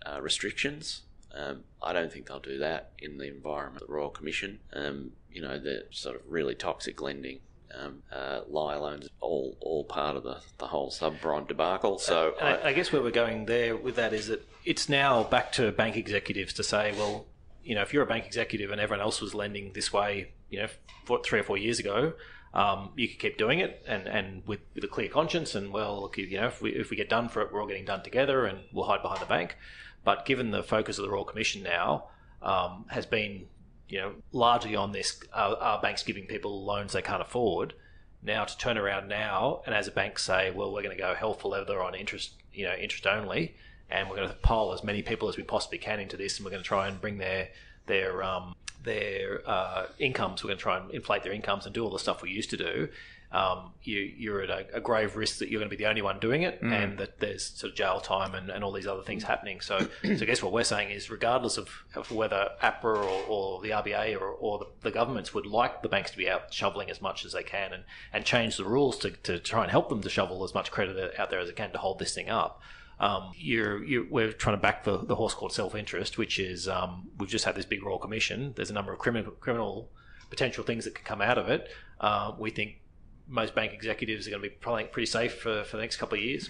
[0.05, 1.03] uh, restrictions.
[1.35, 4.61] Um, I don't think they'll do that in the environment of the Royal Commission.
[4.73, 7.41] Um, you know, the sort of really toxic lending.
[7.75, 11.99] Um, uh, lie loans all all part of the, the whole subprime debacle.
[11.99, 15.23] So And I, I guess where we're going there with that is that it's now
[15.25, 17.27] back to bank executives to say, well,
[17.63, 20.61] you know, if you're a bank executive and everyone else was lending this way, you
[20.61, 20.69] know,
[21.05, 22.13] four, three or four years ago,
[22.55, 25.55] um, you could keep doing it and, and with, with a clear conscience.
[25.55, 27.69] And well, look, you know, if we if we get done for it, we're all
[27.69, 29.57] getting done together, and we'll hide behind the bank.
[30.05, 32.05] But given the focus of the Royal Commission now
[32.41, 33.47] um, has been,
[33.89, 37.75] you know, largely on this, are banks giving people loans they can't afford?
[38.23, 41.15] Now to turn around now and as a bank say, well, we're going to go
[41.15, 43.55] hell for leather on interest, you know, interest only,
[43.91, 46.45] and we're going to pile as many people as we possibly can into this, and
[46.45, 47.49] we're going to try and bring their
[47.87, 50.43] their um, their uh, incomes.
[50.43, 52.51] We're going to try and inflate their incomes and do all the stuff we used
[52.51, 52.89] to do.
[53.31, 56.01] Um, you, you're at a, a grave risk that you're going to be the only
[56.01, 59.03] one doing it, and that there's sort of jail time and, and all these other
[59.03, 59.61] things happening.
[59.61, 63.61] So, so I guess what we're saying is, regardless of, of whether APRA or, or
[63.61, 66.89] the RBA or, or the, the governments would like the banks to be out shoveling
[66.89, 69.91] as much as they can and, and change the rules to, to try and help
[69.91, 72.31] them to shovel as much credit out there as they can to hold this thing
[72.31, 72.63] up.
[73.01, 77.09] Um, you're, you're, we're trying to back the, the horse called self-interest, which is um,
[77.19, 78.53] we've just had this big royal commission.
[78.57, 79.91] There's a number of criminal, criminal
[80.31, 81.69] potential things that could come out of it.
[82.01, 82.81] Uh, we think
[83.29, 86.19] most bank executives are going to be probably pretty safe for, for the next couple
[86.19, 86.49] of years.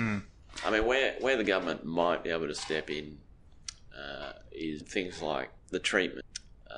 [0.65, 3.19] I mean, where where the government might be able to step in
[3.97, 6.25] uh, is things like the treatment.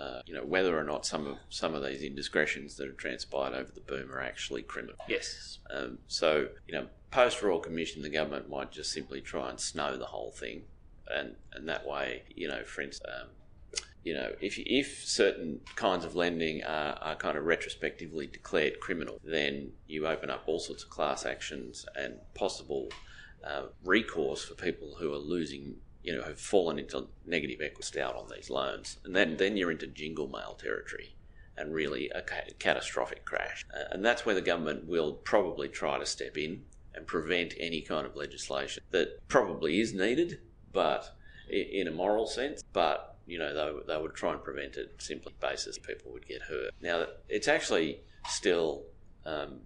[0.01, 3.53] Uh, you know, whether or not some of some of these indiscretions that have transpired
[3.53, 4.97] over the boom are actually criminal.
[5.07, 5.59] Yes.
[5.69, 9.99] Um, so, you know, post Royal Commission, the government might just simply try and snow
[9.99, 10.63] the whole thing,
[11.09, 13.29] and and that way, you know, for instance, um,
[14.03, 19.21] you know, if if certain kinds of lending are, are kind of retrospectively declared criminal,
[19.23, 22.89] then you open up all sorts of class actions and possible
[23.45, 25.77] uh, recourse for people who are losing.
[26.03, 29.71] You know, have fallen into negative equity out on these loans, and then then you're
[29.71, 31.15] into jingle mail territory
[31.57, 33.67] and really a ca- catastrophic crash.
[33.75, 36.63] Uh, and that's where the government will probably try to step in
[36.95, 40.41] and prevent any kind of legislation that probably is needed,
[40.73, 41.15] but
[41.49, 45.33] in a moral sense, but you know they, they would try and prevent it simply
[45.41, 46.71] basis people would get hurt.
[46.81, 48.85] Now it's actually still
[49.25, 49.61] um,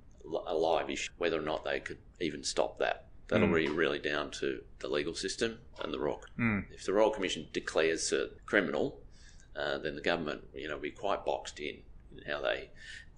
[0.47, 3.07] a live issue whether or not they could even stop that.
[3.28, 6.20] That'll be really down to the legal system and the Royal.
[6.72, 9.00] If the Royal Commission declares certain criminal,
[9.56, 11.78] uh, then the government, you know, be quite boxed in
[12.16, 12.70] in how they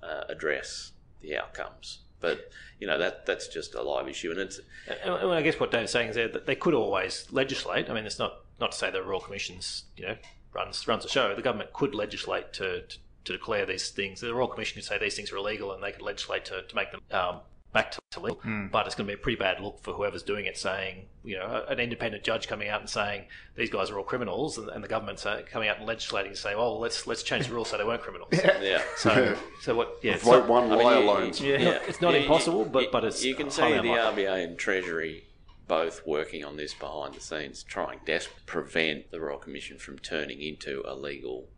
[0.03, 2.01] uh, address the outcomes.
[2.21, 2.51] But
[2.81, 5.71] you know that that's just a live issue, and it's And, and I guess what
[5.71, 7.91] Dave's saying is there that they could always legislate.
[7.91, 10.17] I mean, it's not not to say the Royal Commission's you know
[10.53, 11.35] runs runs the show.
[11.35, 14.21] The government could legislate to, to, to declare these things.
[14.21, 16.75] The Royal Commission could say these things are illegal, and they could legislate to, to
[16.75, 17.41] make them um,
[17.77, 18.41] back to, to legal.
[18.41, 18.71] Mm.
[18.71, 21.37] But it's going to be a pretty bad look for whoever's doing it, saying you
[21.39, 23.25] know an independent judge coming out and saying
[23.55, 26.37] these guys are all criminals, and, and the government uh, coming out and legislating to
[26.39, 28.31] say, well, let's let's change the rules so they weren't criminals.
[28.33, 28.81] yeah.
[28.97, 29.99] So so what?
[30.03, 31.41] Yeah, it's Vote not, one I mean, loans.
[31.41, 31.79] yeah, Yeah.
[31.87, 34.25] it's not Yeah, impossible, you- but you- but it's you can highly see the unlikely.
[34.25, 35.25] RBA and Treasury
[35.69, 39.99] both working on this behind the scenes, trying desperately to prevent the Royal Commission from
[39.99, 41.49] turning into a legal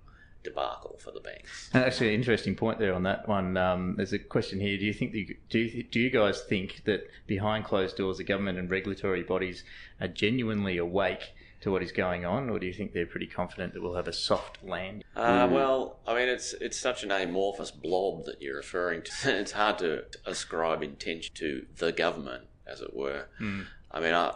[0.48, 1.70] debacle for the banks.
[1.72, 3.56] And actually, an interesting point there on that one.
[3.56, 4.78] Um, there's a question here.
[4.78, 8.24] Do you think the, do you, do you guys think that behind closed doors, the
[8.24, 9.64] government and regulatory bodies
[10.00, 13.74] are genuinely awake to what is going on, or do you think they're pretty confident
[13.74, 15.02] that we'll have a soft land?
[15.16, 19.10] Uh, well, I mean, it's it's such an amorphous blob that you're referring to.
[19.40, 23.26] it's hard to ascribe intention to the government, as it were.
[23.90, 24.34] I mean, I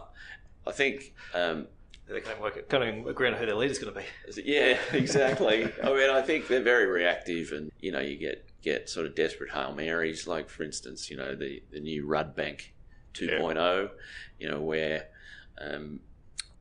[0.66, 1.14] I think.
[1.34, 1.68] Um,
[2.08, 2.68] They can't work.
[2.68, 4.42] Can't even agree on who their leader's going to be.
[4.44, 5.64] Yeah, exactly.
[5.82, 9.14] I mean, I think they're very reactive, and you know, you get get sort of
[9.14, 12.74] desperate hail marys, like for instance, you know, the the new Rudd Bank
[13.14, 13.90] 2.0,
[14.38, 15.06] you know, where
[15.58, 16.00] um,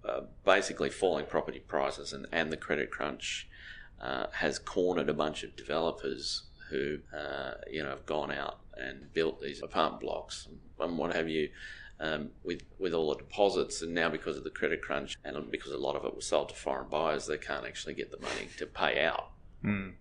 [0.07, 3.47] uh, basically falling property prices and and the credit crunch
[4.01, 9.13] uh, has cornered a bunch of developers who uh, you know have gone out and
[9.13, 10.47] built these apartment blocks
[10.79, 11.49] and what have you
[12.01, 15.71] um, with with all the deposits, and now because of the credit crunch and because
[15.71, 18.49] a lot of it was sold to foreign buyers, they can't actually get the money
[18.57, 19.31] to pay out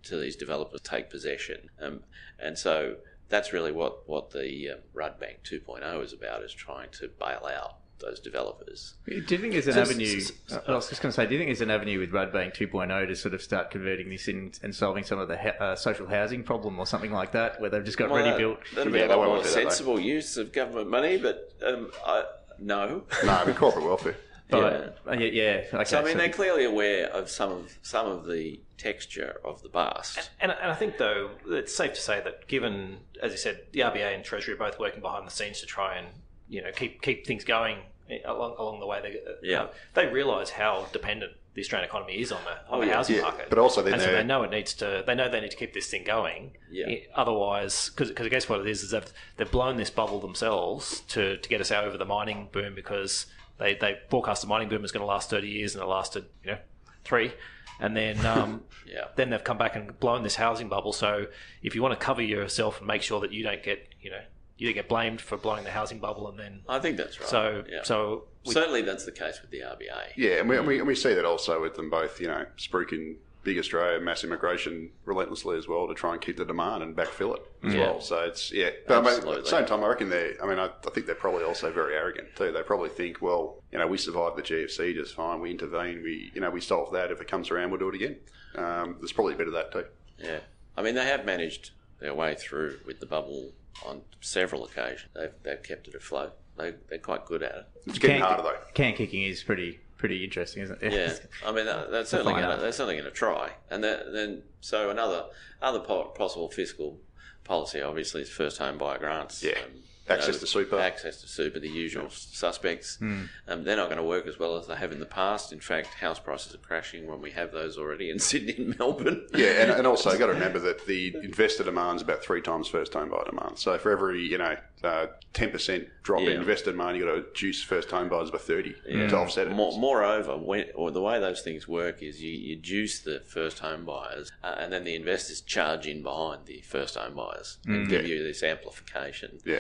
[0.03, 2.01] to these developers take possession, um,
[2.39, 2.97] and so
[3.29, 7.49] that's really what what the uh, Rudd Bank 2.0 is about: is trying to bail
[7.55, 8.95] out those developers.
[9.07, 10.21] Do you think there's an So- avenue?
[10.21, 12.11] so- so- I was just going to say, do you think there's an avenue with
[12.13, 15.37] Rudd Bank 2.0 to sort of start converting this in and solving some of the
[15.39, 18.37] ha- uh, social housing problem or something like that, where they've just got Well, ready
[18.37, 18.59] built?
[18.75, 19.61] That'd be Yeah, a lot won't more do that, though.
[19.71, 22.25] sensible use of government money, but um, I,
[22.59, 23.05] no.
[23.25, 24.17] No, the corporate welfare.
[24.49, 25.63] But uh, yeah, yeah.
[25.73, 29.41] Okay, So I mean, so- they're clearly aware of some of some of the texture
[29.45, 30.29] of the bust.
[30.41, 33.81] And, and I think, though, it's safe to say that given, as you said, the
[33.81, 36.09] RBA and Treasury are both working behind the scenes to try and
[36.49, 37.79] you know keep keep things going
[38.25, 39.01] along along the way.
[39.03, 39.67] They, uh, Yeah.
[39.95, 42.95] they realise how dependent the Australian economy is on the on Oh, the yeah.
[42.95, 43.51] housing Yeah, market.
[43.51, 45.03] but also then and so they're- know it needs to.
[45.07, 46.57] They know they need to keep this thing going.
[46.71, 46.87] Yeah.
[47.15, 51.37] Otherwise, because I guess what it is is they've they've blown this bubble themselves to
[51.37, 53.27] to get us out over the mining boom because
[53.59, 56.27] they they forecast the mining boom is going to last thirty years and it lasted
[56.45, 56.59] you know
[57.05, 57.33] three,
[57.81, 59.09] and then um, Yeah.
[59.17, 60.93] then they've come back and blown this housing bubble.
[60.93, 61.27] So
[61.63, 64.23] if you want to cover yourself and make sure that you don't get you know
[64.61, 67.29] you don't get blamed for blowing the housing bubble and then I think that's right.
[67.29, 67.83] so yeah.
[67.83, 70.13] so we, certainly that's the case with the RBA.
[70.17, 72.45] Yeah, and we, and we, and we see that also with them both, you know,
[72.59, 76.95] spruiking big Australia, mass immigration relentlessly as well to try and keep the demand and
[76.95, 77.81] backfill it as Yeah.
[77.81, 78.01] well.
[78.03, 78.71] So it's, yeah.
[78.87, 81.07] But I mean, at the same time, I reckon they're, I mean, I, I think
[81.07, 82.53] they're probably also very arrogant too.
[82.53, 85.41] They probably think, well, you know, we survived the GFC just fine.
[85.41, 86.03] We intervene.
[86.03, 87.11] We, you know, we solve that.
[87.11, 88.17] If it comes around, we'll do it again.
[88.57, 89.85] Um, there's probably a bit of that too.
[90.19, 90.41] Yeah,
[90.77, 93.53] I mean they have managed their way through with the bubble
[93.85, 95.11] on several occasions.
[95.15, 96.33] They've, they've kept it afloat.
[96.57, 97.67] They, they're quite good at it.
[97.87, 98.57] It's getting can, harder though.
[98.75, 100.93] Can kicking is pretty pretty interesting, isn't it?
[100.93, 101.13] Yeah,
[101.47, 104.91] I mean that, that's certainly gonna, they're certainly going to try, and that, then so
[104.91, 105.27] another
[105.63, 106.99] other po- possible fiscal
[107.45, 109.43] policy obviously is first home buyer grants.
[109.43, 109.51] Yeah.
[109.51, 109.81] you
[110.11, 110.79] Access to super.
[110.79, 112.97] access to super, the usual suspects.
[112.97, 113.25] Hmm.
[113.49, 115.53] Um, they're not going to work as well as they have in the past.
[115.53, 119.27] In fact, house prices are crashing when we have those already in Sydney and Melbourne.
[119.35, 122.69] Yeah, and, and also got to remember that the investor demand is about three times
[122.69, 123.59] first home buyer demand.
[123.59, 126.31] So for every you know uh, ten percent drop Yeah.
[126.31, 129.53] in investor demand, you got to juice first home buyers by thirty to offset it.
[129.55, 133.59] More, moreover, when, or the way those things work is you, you juice the first
[133.61, 137.89] home buyers, uh, and then the investors charge in behind the first home buyers and
[137.89, 139.39] give you this amplification.
[139.45, 139.59] Yeah,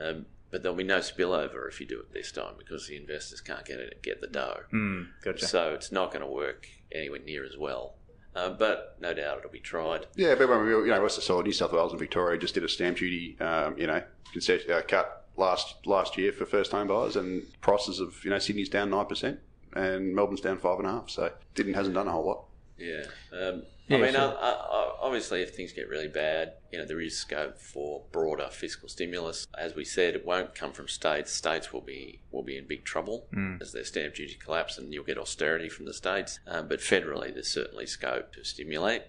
[0.00, 3.40] Um, but there'll be no spillover if you do it this time because the investors
[3.40, 4.60] can't get it, get the dough.
[4.72, 5.46] Mm, gotcha.
[5.46, 7.94] So it's not going to work anywhere near as well.
[8.34, 10.06] Uh, but no doubt it'll be tried.
[10.14, 12.64] yeah, but when we, you know, West Australia, New South Wales, and Victoria just did
[12.64, 16.86] a stamp duty, um, you know, concession, uh, cut last last year for first home
[16.88, 19.40] buyers, and prices of you know Sydney's down nine percent,
[19.74, 21.08] and Melbourne's down five and a half.
[21.08, 22.44] So didn't hasn't done a whole lot.
[22.78, 23.04] Yeah.
[23.32, 24.20] Um, Yeah, I mean, sure.
[24.20, 28.48] uh, uh, obviously, if things get really bad, you know, there is scope for broader
[28.50, 29.46] fiscal stimulus.
[29.56, 31.32] As we said, it won't come from states.
[31.32, 33.28] States will be will be in big trouble
[33.60, 36.40] as their stamp duty collapse, and you'll get austerity from the states.
[36.48, 39.02] Um, but federally, there's certainly scope to stimulate.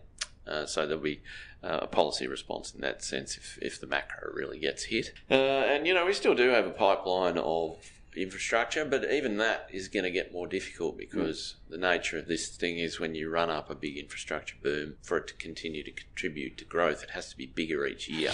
[0.46, 1.22] Uh, so there'll be
[1.64, 5.12] uh, a policy response in that sense if, if the macro really gets hit.
[5.30, 7.78] Uh, and you know, we still do have a pipeline of
[8.18, 12.50] infrastructure, but even that is going to get more difficult because the nature of this
[12.50, 15.92] thing is when you run up a big infrastructure boom, for it to continue to
[15.92, 18.32] contribute to growth, it has to be bigger each year.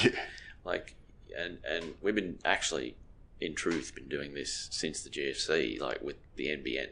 [0.66, 0.96] Like,
[1.38, 2.96] and and we've been actually,
[3.42, 6.88] in truth, been doing this since the GFC, like with the NBN,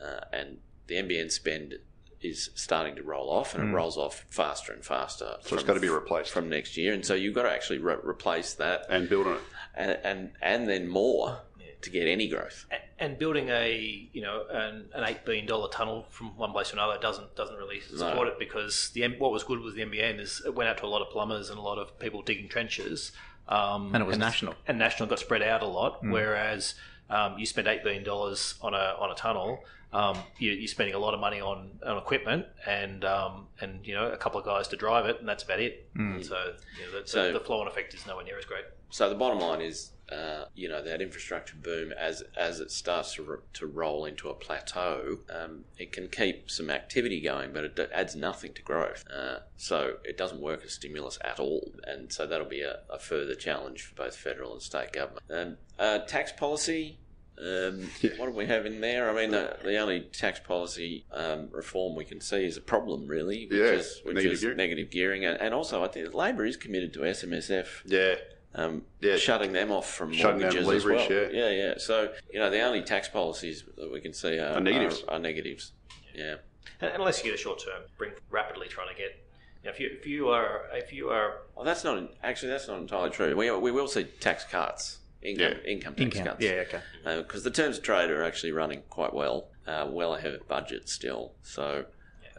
[0.00, 1.74] uh, and the NBN spend
[2.20, 5.36] is starting to roll off, and it rolls off faster and faster.
[5.40, 6.30] So it's got to be replaced.
[6.30, 8.86] from next year, and so you've got to actually re- replace that.
[8.88, 9.42] And build on it.
[9.74, 11.40] and and and then more
[11.82, 12.66] to get any growth.
[12.72, 16.68] A- and building a you know an, an eight billion dollar tunnel from one place
[16.70, 20.18] to another doesn't doesn't really support it because the what was good with the NBN
[20.20, 22.48] is it went out to a lot of plumbers and a lot of people digging
[22.48, 23.12] trenches,
[23.48, 24.54] um, And it was national.
[24.66, 26.00] and national got spread out a lot.
[26.04, 26.74] Whereas
[27.10, 29.60] um, you spend eight billion dollars on a on a tunnel,
[29.92, 33.94] um, you, you're spending a lot of money on, on equipment and um, and you
[33.94, 35.88] know a couple of guys to drive it, and that's about it.
[35.94, 38.64] So, you know, the, So- the, the flow on effect is nowhere near as great.
[38.90, 43.14] So the bottom line is, uh, you know, that infrastructure boom as as it starts
[43.14, 47.64] to ro- to roll into a plateau, um, it can keep some activity going, but
[47.64, 49.04] it d- adds nothing to growth.
[49.14, 52.98] Uh, so it doesn't work as stimulus at all, and so that'll be a, a
[52.98, 55.22] further challenge for both federal and state government.
[55.30, 56.98] Um, uh, tax policy.
[57.40, 59.08] Um, What do we have in there?
[59.08, 63.06] I mean, the, the only tax policy um, reform we can see is a problem,
[63.06, 64.56] really, which Yeah, is, which negative is gearing.
[64.56, 68.16] negative gearing, and, and also I think Labor is committed to SMSF Yeah,
[68.58, 69.16] um, Yeah.
[69.16, 70.96] shutting them off from Shutting down mortgages as well.
[70.98, 71.74] leverage, yeah, yeah.
[71.78, 75.04] So you know, the only tax policies that we can see are, Are negatives.
[75.08, 75.72] Are, are negatives.
[76.14, 76.36] Yeah,
[76.80, 79.24] And, unless you get a short term, bring rapidly trying to get.
[79.62, 82.68] You know, if you if you are if you are well, that's not actually that's
[82.68, 83.36] not entirely true.
[83.36, 85.70] We we will see tax cuts, income Yeah.
[85.72, 86.24] income tax Income.
[86.26, 86.42] cuts.
[86.44, 86.80] Yeah, okay.
[87.22, 90.88] because the terms of trade are actually running quite well, uh, well ahead of budget
[90.88, 91.32] still.
[91.42, 91.84] So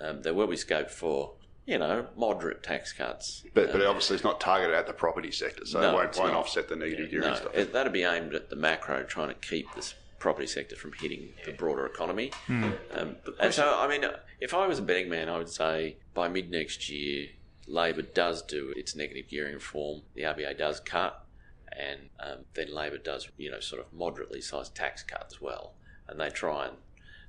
[0.01, 1.33] um, there will be scope for
[1.69, 3.43] you know moderate tax cuts.
[3.53, 6.33] but but obviously it's not targeted at the property sector, so No, it won't, won't
[6.33, 7.53] offset the negative gearing No, stuff.
[7.55, 11.29] it, that'd be aimed at the macro, trying to keep this property sector from hitting
[11.45, 12.31] the broader economy.
[12.49, 14.03] Um, and so, I mean,
[14.41, 17.27] if I was a betting man, I would say by mid next year,
[17.67, 20.01] Labor does do its negative gearing reform.
[20.15, 21.23] The RBA does cut,
[21.71, 25.75] and um, then Labor does, you know, sort of moderately sized tax cuts as well.
[26.07, 26.77] and they try and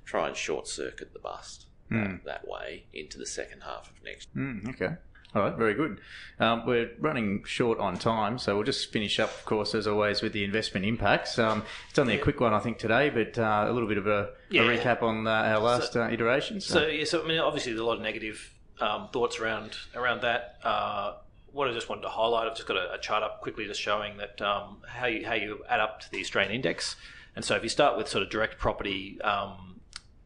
[0.03, 4.33] try and short circuit the bust that, that way into the second half of next.
[4.35, 4.95] Mm, okay.
[5.33, 6.01] All right, very good.
[6.39, 10.21] Um, we're running short on time, so we'll just finish up, of course, as always,
[10.21, 11.39] with the investment impacts.
[11.39, 14.07] Um, it's only a quick one, I think, today, but uh, a little bit of
[14.07, 14.63] a, Yeah.
[14.63, 16.59] a recap on uh, our last uh, iteration.
[16.59, 20.21] So yeah, so I mean, obviously, there's a lot of negative um, thoughts around around
[20.23, 20.57] that.
[20.63, 21.13] Uh,
[21.53, 23.79] what I just wanted to highlight, I've just got a, a chart up quickly, just
[23.79, 26.97] showing that um, how you how you add up to the Australian index.
[27.37, 29.70] And so, if you start with sort of direct property um,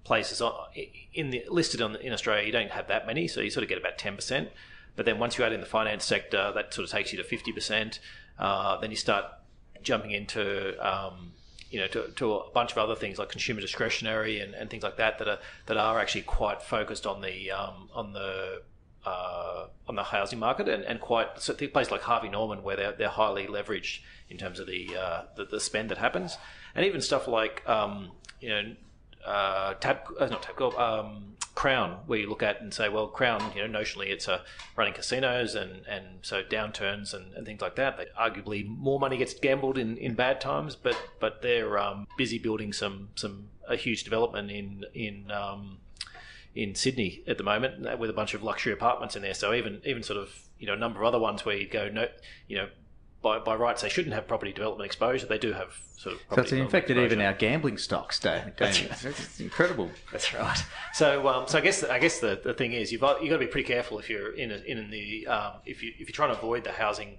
[0.05, 0.69] places on-
[1.13, 3.69] in the listed on, in Australia, you don't have that many, so you sort of
[3.69, 4.49] get about ten percent.
[4.95, 7.23] But then once you add in the finance sector, that sort of takes you to
[7.25, 7.99] fifty percent.
[8.39, 9.25] Uh, then you start
[9.81, 11.33] jumping into um,
[11.69, 14.83] you know to, to a bunch of other things like consumer discretionary and, and things
[14.83, 18.61] like that that are that are actually quite focused on the um, on the
[19.05, 22.93] uh, on the housing market and, and quite so places like Harvey Norman where they're,
[22.93, 23.99] they're highly leveraged
[24.29, 26.37] in terms of the, uh, the the spend that happens
[26.73, 28.75] and even stuff like um, you know
[29.25, 33.41] uh, tab uh, not Tabcorp um, Crown where you look at and say well Crown
[33.55, 34.43] you know notionally it's a
[34.75, 39.17] running casinos and, and so downturns and, and things like that they, arguably more money
[39.17, 43.75] gets gambled in, in bad times but but they're um, busy building some some a
[43.75, 45.77] huge development in in um,
[46.55, 49.33] in Sydney at the moment with a bunch of luxury apartments in there.
[49.33, 51.89] So even even sort of you know a number of other ones where you go
[51.89, 52.07] no
[52.47, 52.69] you know
[53.25, 55.25] by, by rights they shouldn't have property development exposure.
[55.25, 56.21] They do have sort of.
[56.35, 58.55] So it's infected even our gambling stocks, Dave.
[58.55, 58.91] Damien.
[59.03, 59.89] It's incredible.
[60.11, 60.63] That's right.
[60.93, 63.37] So, um, so I guess I guess the, the thing is you've got, you've got
[63.37, 66.13] to be pretty careful if you're in a, in the um, if you if you're
[66.13, 67.17] trying to avoid the housing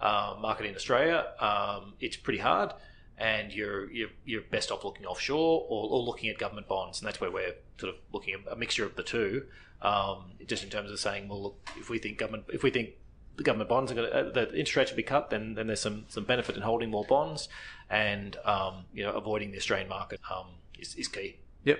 [0.00, 1.26] uh, market in Australia.
[1.40, 2.72] Um, it's pretty hard,
[3.18, 7.08] and you're you're, you're best off looking offshore or, or looking at government bonds, and
[7.08, 9.46] that's where we're sort of looking at a mixture of the two.
[9.82, 12.90] Um, just in terms of saying, well, look, if we think government if we think
[13.38, 15.68] the government bonds are going to, uh, the interest rates will be cut, then then
[15.68, 17.48] there's some some benefit in holding more bonds,
[17.88, 20.46] and um, you know avoiding the Australian market um,
[20.78, 21.36] is, is key.
[21.64, 21.78] Yep.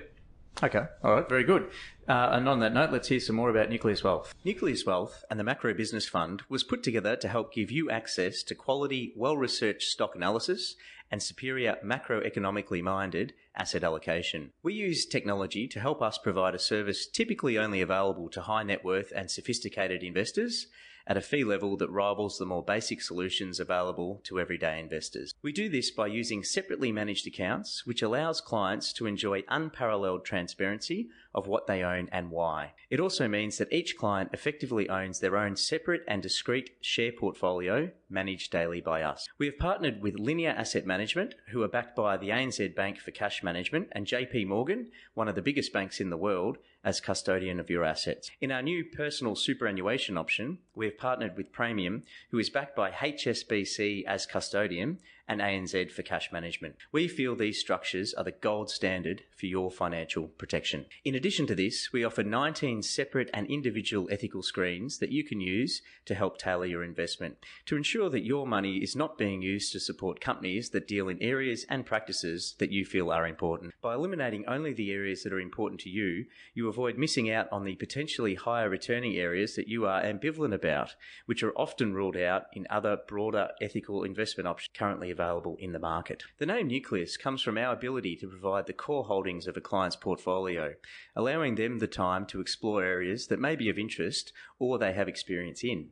[0.62, 0.84] Okay.
[1.04, 1.28] All right.
[1.28, 1.68] Very good.
[2.08, 4.34] Uh, and on that note, let's hear some more about Nucleus Wealth.
[4.44, 8.42] Nucleus Wealth and the Macro Business Fund was put together to help give you access
[8.44, 10.74] to quality, well researched stock analysis
[11.10, 14.50] and superior macroeconomically minded asset allocation.
[14.62, 18.84] We use technology to help us provide a service typically only available to high net
[18.84, 20.66] worth and sophisticated investors
[21.08, 25.32] at a fee level that rivals the more basic solutions available to everyday investors.
[25.42, 31.08] We do this by using separately managed accounts, which allows clients to enjoy unparalleled transparency
[31.34, 32.74] of what they own and why.
[32.90, 37.90] It also means that each client effectively owns their own separate and discrete share portfolio
[38.10, 39.26] managed daily by us.
[39.38, 43.10] We have partnered with Linear Asset Management, who are backed by the ANZ Bank for
[43.10, 47.58] Cash Management, and JP Morgan, one of the biggest banks in the world, as custodian
[47.60, 48.30] of your assets.
[48.40, 52.90] In our new personal superannuation option, we have partnered with Praemium, who is backed by
[52.90, 54.98] HSBC as custodian
[55.28, 56.76] and ANZ for cash management.
[56.90, 60.86] We feel these structures are the gold standard for your financial protection.
[61.04, 65.40] In addition to this, we offer 19 separate and individual ethical screens that you can
[65.40, 69.72] use to help tailor your investment to ensure that your money is not being used
[69.72, 73.74] to support companies that deal in areas and practices that you feel are important.
[73.82, 76.24] By eliminating only the areas that are important to you,
[76.54, 80.94] you avoid missing out on the potentially higher returning areas that you are ambivalent about,
[81.26, 85.17] which are often ruled out in other broader ethical investment options currently available
[85.58, 86.22] in the market.
[86.38, 89.96] The name Nucleus comes from our ability to provide the core holdings of a client's
[89.96, 90.74] portfolio,
[91.16, 95.08] allowing them the time to explore areas that may be of interest or they have
[95.08, 95.90] experience in.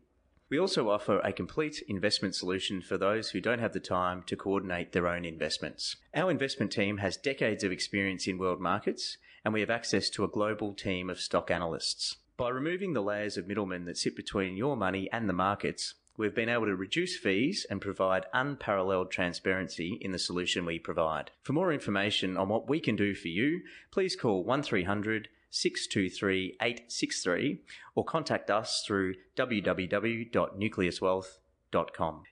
[0.48, 4.36] We also offer a complete investment solution for those who don't have the time to
[4.36, 5.96] coordinate their own investments.
[6.14, 10.22] Our investment team has decades of experience in world markets, and we have access to
[10.22, 12.16] a global team of stock analysts.
[12.36, 16.34] By removing the layers of middlemen that sit between your money and the markets, we've
[16.34, 21.30] been able to reduce fees and provide unparalleled transparency in the solution we provide.
[21.42, 23.60] For more information on what we can do for you,
[23.90, 27.62] please call 1300 623 863
[27.94, 31.45] or contact us through www.nucleuswealth.com.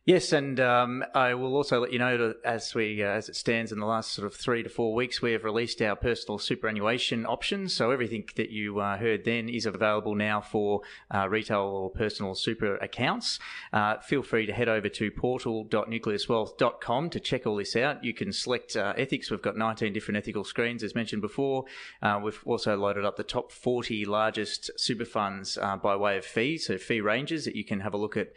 [0.06, 3.36] Yes, and um, I will also let you know that as we uh, as it
[3.36, 6.38] stands in the last sort of three to four weeks, we have released our personal
[6.38, 7.74] superannuation options.
[7.74, 10.82] So everything that you uh, heard then is available now for
[11.12, 13.38] uh, retail or personal super accounts.
[13.72, 18.04] Uh, feel free to head over to portal.nucleuswealth.com to check all this out.
[18.04, 19.30] You can select uh, ethics.
[19.30, 21.64] We've got 19 different ethical screens, as mentioned before.
[22.00, 26.56] Uh, we've also loaded up the top 40 largest super funds by way of fee,
[26.56, 28.28] so fee ranges that you can have a look at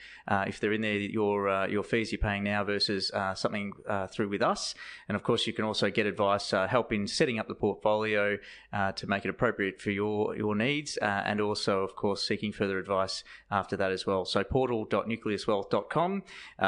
[0.48, 3.74] if they're in there there your uh, your fees you're paying now versus uh, something
[3.88, 4.76] uh, through with us.
[5.08, 8.38] And of course, you can also get advice, uh, help in setting up the portfolio
[8.74, 12.78] uh, to make it appropriate for your your needs, and also, of course, seeking further
[12.78, 14.26] advice after that as well.
[14.26, 16.24] So portal.nucleuswealth.com,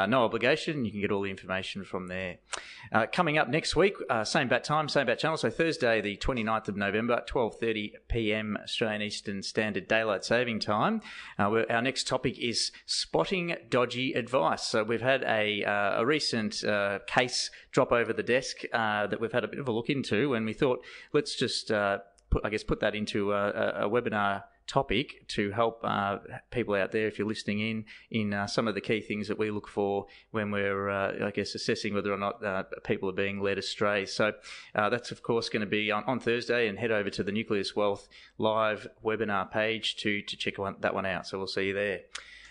[0.08, 0.84] no obligation.
[0.84, 2.38] You can get all the information from there.
[3.12, 3.94] coming up next week,
[4.24, 5.36] same bat time, same bat channel.
[5.36, 8.58] So Thursday, the 29th of November, 12:30 p.m.
[8.62, 11.00] Australian Eastern Standard Daylight Saving Time.
[11.38, 14.62] our next topic is spotting dodgy advice.
[14.62, 19.20] So we've had a, uh, a recent uh, case drop over the desk uh, that
[19.20, 21.98] we've had a bit of a look into, and we thought let's just uh,
[22.30, 23.48] put, I guess, put that into a,
[23.84, 26.18] a webinar topic to help uh,
[26.52, 29.36] people out there, if you're listening in, in uh, some of the key things that
[29.36, 33.12] we look for when we're, uh, I guess, assessing whether or not uh, people are
[33.12, 34.06] being led astray.
[34.06, 34.32] So
[34.72, 37.74] that's, of course, going to be on, on, Thursday, and head over to the Nucleus
[37.74, 38.08] Wealth
[38.38, 41.26] live webinar page to to check one, that one out.
[41.26, 42.00] So we'll see you there.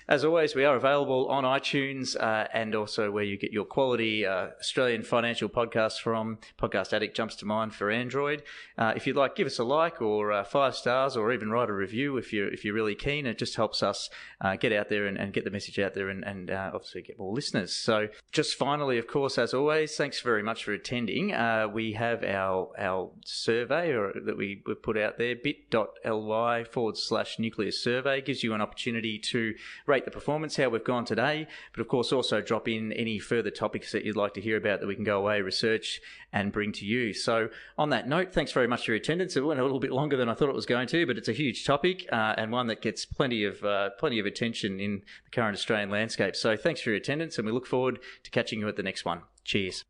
[0.10, 4.26] As always, we are available on iTunes uh, and also where you get your quality
[4.26, 6.40] uh, Australian financial podcasts from.
[6.60, 8.42] Podcast Addict jumps to mind for Android.
[8.76, 11.70] Uh, if you'd like, give us a like or uh, five stars, or even write
[11.70, 13.28] a review if you're if you're really keen.
[13.28, 14.10] It just helps us
[14.42, 17.04] uh, get out there and, and, get the message out there, and, and uh, obviously
[17.04, 17.72] get more listeners.
[17.72, 21.36] So, just finally, of course, as always, thanks very much for attending.
[21.72, 27.38] we have our our survey or, that we we put out there bit.ly forward slash
[27.38, 29.54] nucleus survey gives you an opportunity to
[29.86, 33.20] rate rate the performance, how we've gone today, but of course also drop in any
[33.20, 36.00] further topics that you'd like to hear about that we can go away, research,
[36.32, 37.14] and bring to you.
[37.14, 39.36] So, on that note, thanks very much for your attendance.
[39.36, 41.28] It went a little bit longer than I thought it was going to, but it's
[41.28, 45.02] a huge topic uh, and one that gets plenty of uh, plenty of attention in
[45.26, 46.36] the current Australian landscape.
[46.36, 49.04] So, thanks for your attendance, and we look forward to catching you at the next
[49.04, 49.24] one.
[49.44, 49.84] Cheers.